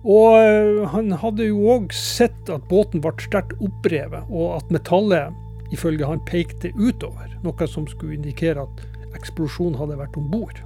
Og 0.04 0.36
eh, 0.38 0.84
han 0.92 1.10
hadde 1.24 1.48
jo 1.48 1.64
òg 1.74 1.90
sett 1.96 2.52
at 2.54 2.68
båten 2.70 3.02
ble 3.02 3.16
sterkt 3.24 3.56
opprevet, 3.58 4.30
og 4.30 4.60
at 4.60 4.70
metallet 4.70 5.74
ifølge 5.74 6.06
han 6.06 6.22
pekte 6.30 6.70
utover, 6.78 7.34
noe 7.42 7.68
som 7.72 7.88
skulle 7.90 8.20
indikere 8.20 8.62
at 8.62 8.86
eksplosjonen 9.18 9.80
hadde 9.80 9.98
vært 9.98 10.20
om 10.20 10.30
bord, 10.30 10.62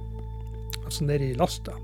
altså 0.89 1.05
nede 1.05 1.29
i 1.29 1.37
lasta. 1.37 1.75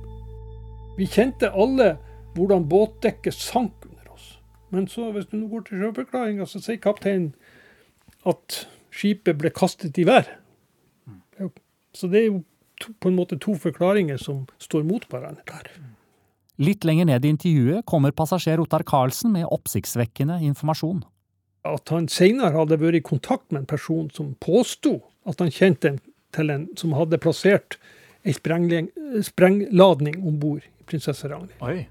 Vi 0.97 1.07
kjente 1.11 1.51
alle 1.53 1.95
hvordan 2.35 2.67
båtdekket 2.69 3.35
sank 3.37 3.85
under 3.85 4.11
oss. 4.13 4.39
Men 4.73 4.87
så, 4.91 5.11
hvis 5.13 5.29
du 5.29 5.37
nå 5.37 5.49
går 5.51 5.67
til 5.67 5.83
sjøforklaringa, 5.83 6.47
så 6.49 6.61
sier 6.63 6.81
kapteinen 6.81 7.33
at 8.25 8.65
skipet 8.95 9.37
ble 9.39 9.51
kastet 9.53 9.97
i 10.01 10.07
vær. 10.07 10.27
Så 11.95 12.09
det 12.11 12.23
er 12.23 12.25
jo 12.27 12.39
to, 12.81 12.91
på 12.99 13.11
en 13.11 13.15
måte 13.15 13.37
to 13.39 13.55
forklaringer 13.59 14.19
som 14.19 14.45
står 14.59 14.83
mot 14.87 15.05
hverandre 15.11 15.45
der. 15.47 15.69
Litt 16.59 16.87
lenger 16.87 17.07
ned 17.07 17.27
i 17.27 17.31
intervjuet 17.31 17.85
kommer 17.87 18.15
passasjer 18.15 18.59
Ottar 18.63 18.83
Karlsen 18.87 19.33
med 19.35 19.47
oppsiktsvekkende 19.51 20.41
informasjon. 20.47 21.03
At 21.67 21.91
han 21.91 22.07
senere 22.11 22.55
hadde 22.55 22.79
vært 22.81 22.99
i 22.99 23.05
kontakt 23.05 23.51
med 23.51 23.63
en 23.63 23.69
person 23.69 24.09
som 24.15 24.35
påsto 24.43 24.97
at 25.27 25.39
han 25.41 25.51
kjente 25.51 25.91
en 25.93 26.03
til 26.35 26.51
en 26.51 26.67
som 26.79 26.95
hadde 26.95 27.19
plassert 27.21 27.77
en 28.25 29.23
sprengladning 29.23 30.17
om 30.25 30.39
bord 30.39 30.63
i 30.65 30.88
prinsesse 30.89 31.29
Ragnhild. 31.29 31.61
Oi. 31.61 31.85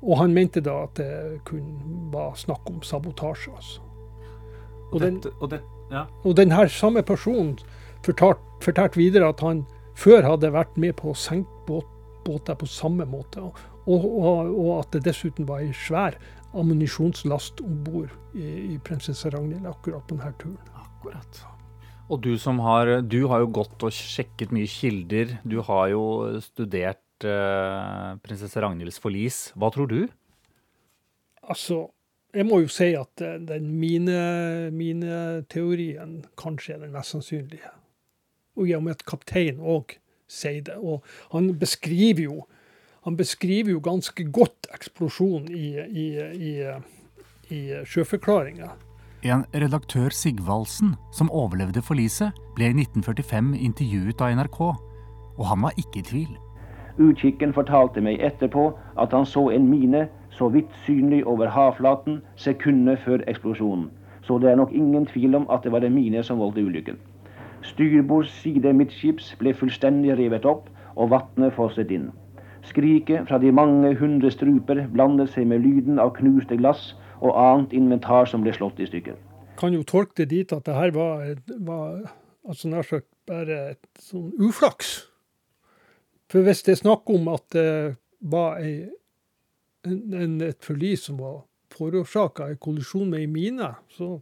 Og 0.00 0.16
han 0.16 0.32
mente 0.32 0.62
da 0.64 0.78
at 0.86 0.96
det 0.96 1.40
kun 1.48 1.66
var 2.12 2.36
snakk 2.38 2.70
om 2.70 2.80
sabotasje. 2.82 3.52
altså. 3.56 3.80
Og, 3.80 4.94
Og, 4.94 5.00
den, 5.00 5.22
og 5.40 5.50
det, 5.50 5.60
ja. 5.90 6.04
og 6.24 6.36
den 6.36 6.52
her 6.52 6.66
samme 6.66 7.02
personen 7.02 7.58
fortalte 8.04 8.40
fortalt 8.62 8.96
videre 8.96 9.28
at 9.28 9.40
han 9.40 9.64
før 9.96 10.22
hadde 10.22 10.52
vært 10.52 10.76
med 10.76 10.96
på 10.96 11.12
å 11.12 11.16
senke 11.16 11.48
båt, 11.66 11.86
båter 12.24 12.56
på 12.58 12.66
samme 12.66 13.04
måte, 13.08 13.40
og, 13.40 13.56
og 13.86 14.72
at 14.78 14.92
det 14.92 15.04
dessuten 15.08 15.48
var 15.48 15.62
ei 15.64 15.72
svær 15.76 16.16
ammunisjonslast 16.56 17.60
om 17.64 17.78
bord 17.84 18.10
i, 18.34 18.74
i 18.74 18.78
prinsesse 18.84 19.30
Ragnhild 19.30 19.68
akkurat 19.70 20.04
på 20.08 20.16
denne 20.16 20.32
turen. 20.40 20.58
Akkurat. 20.74 21.42
Og 22.10 22.18
du 22.24 22.34
som 22.42 22.58
har 22.64 23.00
Du 23.06 23.28
har 23.30 23.44
jo 23.44 23.52
gått 23.60 23.84
og 23.86 23.94
sjekket 23.94 24.50
mye 24.54 24.66
kilder. 24.66 25.38
Du 25.46 25.60
har 25.62 25.92
jo 25.92 26.02
studert 26.42 27.26
eh, 27.26 28.18
prinsesse 28.24 28.58
Ragnhilds 28.58 28.98
forlis. 28.98 29.52
Hva 29.54 29.70
tror 29.70 29.86
du? 29.90 30.00
Altså, 31.46 31.86
jeg 32.34 32.46
må 32.46 32.60
jo 32.64 32.70
si 32.72 32.90
at 32.98 33.22
eh, 33.22 33.38
den 33.46 33.70
mine, 33.78 34.18
mine 34.74 35.44
teorien 35.50 36.24
kanskje 36.40 36.74
er 36.74 36.84
den 36.84 36.94
mest 36.96 37.14
sannsynlige. 37.14 37.70
Og 38.58 38.66
i 38.66 38.74
og 38.74 38.82
med 38.88 38.98
at 38.98 39.06
kapteinen 39.06 39.62
òg 39.62 39.94
sier 40.30 40.66
det. 40.66 40.80
Og 40.82 41.06
han 41.30 41.52
beskriver 41.58 42.26
jo 42.26 42.40
han 43.06 43.16
beskriver 43.16 43.72
jo 43.72 43.80
ganske 43.80 44.26
godt 44.28 44.66
eksplosjonen 44.74 45.48
i, 45.56 45.70
i, 45.80 46.06
i, 46.36 46.50
i 47.48 47.60
sjøforklaringa. 47.88 48.74
En 49.22 49.44
redaktør 49.52 50.08
Sigvaldsen, 50.08 50.94
som 51.12 51.28
overlevde 51.30 51.82
forliset, 51.84 52.32
ble 52.56 52.70
i 52.70 52.72
1945 52.72 53.50
intervjuet 53.66 54.22
av 54.24 54.32
NRK, 54.32 54.60
og 55.36 55.42
han 55.44 55.60
var 55.66 55.76
ikke 55.76 56.00
i 56.00 56.06
tvil. 56.08 56.30
Utkikken 56.96 57.52
fortalte 57.52 58.00
meg 58.00 58.22
etterpå 58.24 58.70
at 58.96 59.12
han 59.12 59.28
så 59.28 59.42
en 59.52 59.66
mine 59.68 60.06
så 60.32 60.48
vidt 60.48 60.72
synlig 60.86 61.20
over 61.28 61.52
havflaten 61.52 62.22
sekundene 62.40 62.96
før 63.04 63.20
eksplosjonen. 63.28 63.90
Så 64.24 64.38
det 64.40 64.50
er 64.50 64.56
nok 64.56 64.72
ingen 64.72 65.04
tvil 65.06 65.36
om 65.36 65.46
at 65.52 65.68
det 65.68 65.72
var 65.72 65.84
en 65.84 65.94
mine 65.94 66.24
som 66.24 66.40
voldte 66.40 66.64
ulykken. 66.64 66.96
Styrbords 67.60 68.32
side 68.40 68.72
midtskips 68.72 69.34
ble 69.36 69.52
fullstendig 69.52 70.16
revet 70.16 70.48
opp, 70.48 70.72
og 70.96 71.12
vannet 71.12 71.52
fosset 71.52 71.92
inn. 71.92 72.08
Skriket 72.64 73.28
fra 73.28 73.36
de 73.38 73.52
mange 73.52 73.92
hundre 74.00 74.32
struper 74.32 74.86
blandet 74.88 75.28
seg 75.36 75.44
med 75.52 75.60
lyden 75.60 76.00
av 76.00 76.14
knuste 76.16 76.56
glass 76.56 76.94
og 77.20 77.36
annet 77.36 77.74
inventar 77.76 78.28
som 78.30 78.44
ble 78.44 78.54
slått 78.56 78.80
i 78.80 78.88
stykker. 78.88 79.18
Kan 79.60 79.76
jo 79.76 79.84
tolke 79.84 80.22
det 80.22 80.30
dit 80.32 80.52
at 80.56 80.64
det 80.66 80.76
her 80.76 80.92
var, 80.96 81.34
var 81.60 82.12
altså 82.48 82.70
nær 82.72 82.86
sagt 82.86 83.08
bare 83.28 83.58
et 83.74 84.02
sånn 84.02 84.32
uflaks. 84.40 85.02
For 86.30 86.46
hvis 86.46 86.64
det 86.66 86.76
er 86.76 86.82
snakk 86.84 87.10
om 87.12 87.28
at 87.32 87.44
det 87.54 87.68
var 88.20 88.60
ei, 88.62 88.88
en, 89.86 90.00
en, 90.14 90.38
et 90.46 90.60
forlis 90.64 91.08
som 91.08 91.18
var 91.20 91.42
forårsaka 91.74 92.50
en 92.50 92.60
kollisjon 92.62 93.10
med 93.10 93.24
ei 93.24 93.30
mine, 93.30 93.72
så 93.96 94.18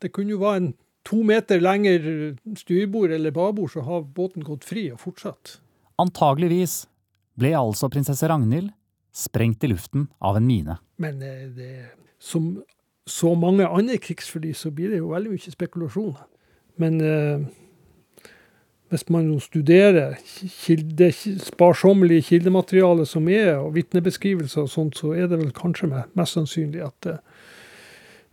det 0.00 0.12
kunne 0.14 0.34
jo 0.34 0.42
være 0.42 0.62
en 0.62 0.70
to 1.08 1.22
meter 1.26 1.62
lenger 1.62 2.36
styrbord 2.60 3.12
eller 3.16 3.34
babord, 3.34 3.72
så 3.72 3.84
har 3.86 4.04
båten 4.04 4.44
gått 4.44 4.66
fri 4.68 4.90
og 4.92 5.00
fortsatt. 5.02 5.58
Antageligvis 6.00 6.84
ble 7.40 7.54
altså 7.56 7.90
prinsesse 7.92 8.28
Ragnhild 8.28 8.70
sprengt 9.16 9.64
i 9.64 9.72
luften 9.72 10.08
av 10.20 10.38
en 10.38 10.46
mine. 10.46 10.76
Men 11.00 11.22
eh, 11.24 11.48
det, 11.56 11.70
som 12.20 12.52
så 13.06 13.34
mange 13.34 13.66
andre 13.66 13.96
krigsforlis, 13.98 14.64
så 14.64 14.70
blir 14.70 14.92
det 14.92 15.00
jo 15.00 15.14
veldig 15.14 15.32
mye 15.32 15.54
spekulasjoner. 15.54 16.26
Men 16.80 17.00
eh, 17.00 17.46
hvis 18.90 19.06
man 19.10 19.28
jo 19.30 19.38
studerer 19.40 20.18
kilde, 20.64 21.12
sparsommelige 21.40 22.28
kildemateriale 22.28 23.06
som 23.06 23.28
er, 23.28 23.54
og 23.56 23.74
vitnebeskrivelser 23.74 24.66
og 24.66 24.72
sånt, 24.72 24.98
så 24.98 25.14
er 25.14 25.30
det 25.30 25.38
vel 25.40 25.54
kanskje 25.56 25.90
mest 26.18 26.36
sannsynlig 26.36 26.84
at 26.84 27.10
eh, 27.10 27.22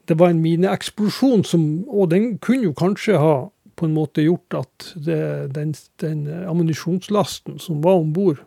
det 0.08 0.16
var 0.20 0.32
en 0.32 0.40
mineeksplosjon 0.40 1.44
som 1.44 1.64
Og 1.88 2.12
den 2.12 2.38
kunne 2.40 2.64
jo 2.64 2.74
kanskje 2.74 3.18
ha 3.20 3.50
på 3.76 3.86
en 3.86 3.94
måte 3.94 4.24
gjort 4.24 4.56
at 4.56 4.94
det, 4.96 5.56
den, 5.56 5.76
den 6.02 6.28
ammunisjonslasten 6.48 7.60
som 7.60 7.84
var 7.84 8.00
om 8.00 8.14
bord, 8.14 8.40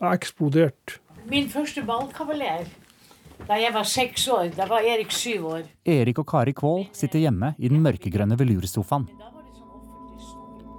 eksploderte. 0.00 1.00
eksplodert. 1.00 1.00
Min 1.30 1.48
første 1.48 1.82
ballkavaler, 1.82 2.68
da 3.48 3.56
jeg 3.56 3.72
var 3.72 3.88
seks 3.88 4.28
år, 4.28 4.52
da 4.56 4.68
var 4.68 4.84
Erik 4.84 5.12
syv 5.14 5.48
år. 5.48 5.66
Erik 5.88 6.20
og 6.20 6.28
Kari 6.28 6.52
Kvål 6.56 6.86
sitter 6.96 7.22
hjemme 7.22 7.54
i 7.56 7.70
den 7.72 7.80
mørkegrønne 7.84 8.36
velursofaen. 8.36 9.08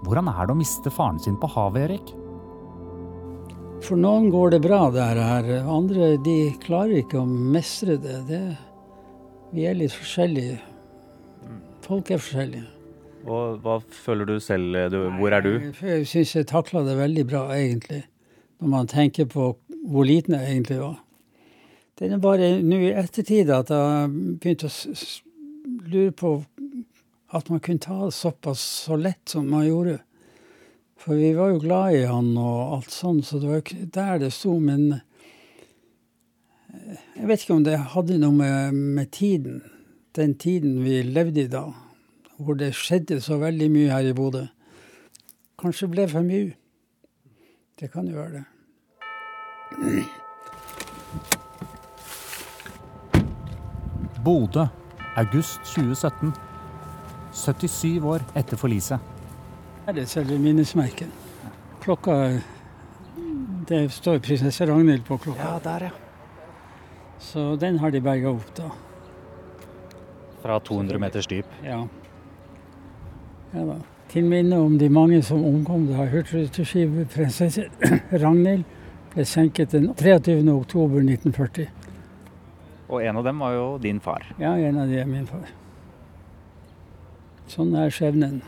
Hvordan 0.06 0.30
er 0.32 0.48
det 0.48 0.54
å 0.54 0.60
miste 0.60 0.94
faren 0.94 1.20
sin 1.20 1.38
på 1.42 1.50
havet, 1.56 1.90
Erik? 1.90 2.14
For 3.84 4.00
noen 4.00 4.30
går 4.32 4.54
det 4.54 4.62
bra, 4.64 4.86
det 4.94 5.04
her. 5.04 5.50
Andre 5.66 6.14
de 6.24 6.38
klarer 6.62 7.02
ikke 7.02 7.22
å 7.22 7.28
mestre 7.28 7.98
det. 8.00 8.20
det 8.30 8.44
vi 9.56 9.66
er 9.66 9.78
litt 9.78 9.96
forskjellige. 9.96 10.60
Folk 11.86 12.12
er 12.14 12.22
forskjellige. 12.22 12.68
Og 13.30 13.58
hva 13.64 13.80
føler 13.92 14.30
du 14.30 14.36
selv? 14.44 14.78
Du, 14.94 15.00
hvor 15.18 15.34
er 15.34 15.44
du? 15.44 15.52
Jeg 15.82 16.06
syns 16.08 16.36
jeg 16.38 16.48
takla 16.52 16.84
det 16.86 16.96
veldig 17.00 17.26
bra, 17.28 17.48
egentlig. 17.56 18.04
Når 18.62 18.74
man 18.76 18.92
tenker 18.92 19.26
på 19.32 19.56
hvor 19.90 20.06
liten 20.06 20.38
jeg 20.38 20.54
egentlig 20.54 20.80
var. 20.84 21.00
Det 22.00 22.08
er 22.08 22.20
bare 22.24 22.54
nå 22.64 22.78
i 22.80 22.94
ettertid 22.96 23.50
at 23.52 23.74
jeg 23.76 24.12
begynte 24.40 24.70
å 24.70 25.88
lure 25.92 26.14
på 26.16 26.30
at 27.36 27.50
man 27.52 27.60
kunne 27.60 27.84
ta 27.84 27.98
det 28.06 28.16
såpass 28.16 28.62
så 28.86 28.96
lett 28.96 29.34
som 29.34 29.50
man 29.52 29.66
gjorde. 29.68 29.98
For 31.00 31.20
vi 31.20 31.34
var 31.36 31.52
jo 31.52 31.60
glad 31.60 31.98
i 31.98 32.06
han 32.08 32.30
og 32.40 32.78
alt 32.78 32.96
sånn, 32.96 33.20
så 33.24 33.42
det 33.42 33.50
var 33.52 33.60
ikke 33.64 33.90
der 33.98 34.22
det 34.24 34.30
sto. 34.32 34.54
Men 34.64 35.02
jeg 37.18 37.28
vet 37.28 37.44
ikke 37.44 37.58
om 37.58 37.68
det 37.68 37.76
hadde 37.96 38.22
noe 38.24 38.38
med, 38.38 38.80
med 38.96 39.12
tiden, 39.16 39.60
den 40.16 40.38
tiden 40.40 40.80
vi 40.86 41.02
levde 41.04 41.44
i 41.44 41.52
da, 41.52 41.66
hvor 42.40 42.56
det 42.60 42.72
skjedde 42.80 43.20
så 43.24 43.42
veldig 43.44 43.70
mye 43.76 43.92
her 43.92 44.08
i 44.08 44.16
Bodø. 44.16 44.46
Kanskje 45.60 45.92
ble 45.92 46.08
for 46.08 46.24
mye. 46.24 46.56
Det 47.80 47.92
kan 47.92 48.08
jo 48.08 48.24
være 48.24 48.40
det. 48.40 48.48
Bodø, 54.24 54.68
august 55.16 55.60
2017. 55.76 56.34
77 57.34 58.04
år 58.04 58.24
etter 58.36 58.58
forliset. 58.58 59.00
Her 59.86 60.00
er 60.02 60.06
selve 60.10 60.38
minnesmerket. 60.42 61.10
Klokka 61.82 62.16
Det 63.70 63.92
står 63.92 64.20
prinsesse 64.20 64.66
Ragnhild 64.66 65.06
på 65.06 65.18
klokka. 65.18 65.44
Ja, 65.44 65.60
der, 65.64 65.84
ja. 65.84 65.90
Så 67.20 67.56
den 67.56 67.80
har 67.80 67.92
de 67.92 68.02
berga 68.02 68.30
opp, 68.30 68.56
da. 68.56 68.70
Fra 70.42 70.60
200 70.60 71.00
meters 71.00 71.28
dyp. 71.28 71.46
Ja. 71.64 71.84
ja 73.54 73.66
da. 73.66 73.76
Til 74.10 74.26
minne 74.26 74.58
om 74.58 74.78
de 74.80 74.90
mange 74.90 75.22
som 75.22 75.44
omkom 75.46 75.86
da 75.92 76.08
hurtigruteskivet 76.10 77.12
prinsesse 77.14 77.68
Ragnhild 78.24 78.64
ble 79.14 79.26
senket 79.26 79.76
den 79.76 79.92
23. 79.94 81.68
oktober 82.90 82.98
1940. 82.98 82.98
Og 82.98 83.04
en 83.04 83.18
av 83.18 83.24
dem 83.24 83.40
var 83.40 83.54
jo 83.54 83.78
din 83.78 84.00
far. 84.00 84.26
Ja, 84.38 84.58
en 84.58 84.80
av 84.80 84.88
dem 84.88 85.00
er 85.00 85.06
min 85.06 85.28
far. 85.28 85.50
Sånn 87.48 87.76
er 87.76 87.90
skjebnen. 87.90 88.42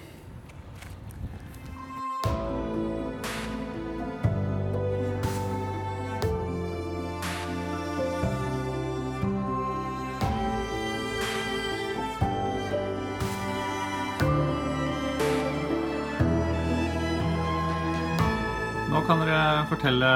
Nå 18.91 19.01
kan 19.07 19.21
dere 19.21 19.65
fortelle 19.69 20.09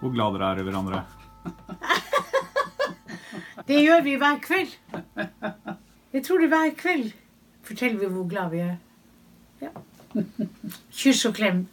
hvor 0.00 0.12
glad 0.12 0.34
dere 0.34 0.50
er 0.52 0.60
i 0.60 0.64
hverandre. 0.66 1.13
Det 3.68 3.80
gjør 3.80 4.02
vi 4.04 4.14
hver 4.20 4.38
kveld. 4.44 4.72
Jeg 6.12 6.24
tror 6.24 6.38
det 6.38 6.48
hver 6.48 6.70
kveld 6.76 7.12
forteller 7.64 7.98
vi 7.98 8.06
hvor 8.12 8.28
glad 8.28 8.50
vi 8.50 8.58
er. 8.58 8.76
Ja. 9.62 9.70
Kyss 10.92 11.24
og 11.24 11.34
klem. 11.34 11.66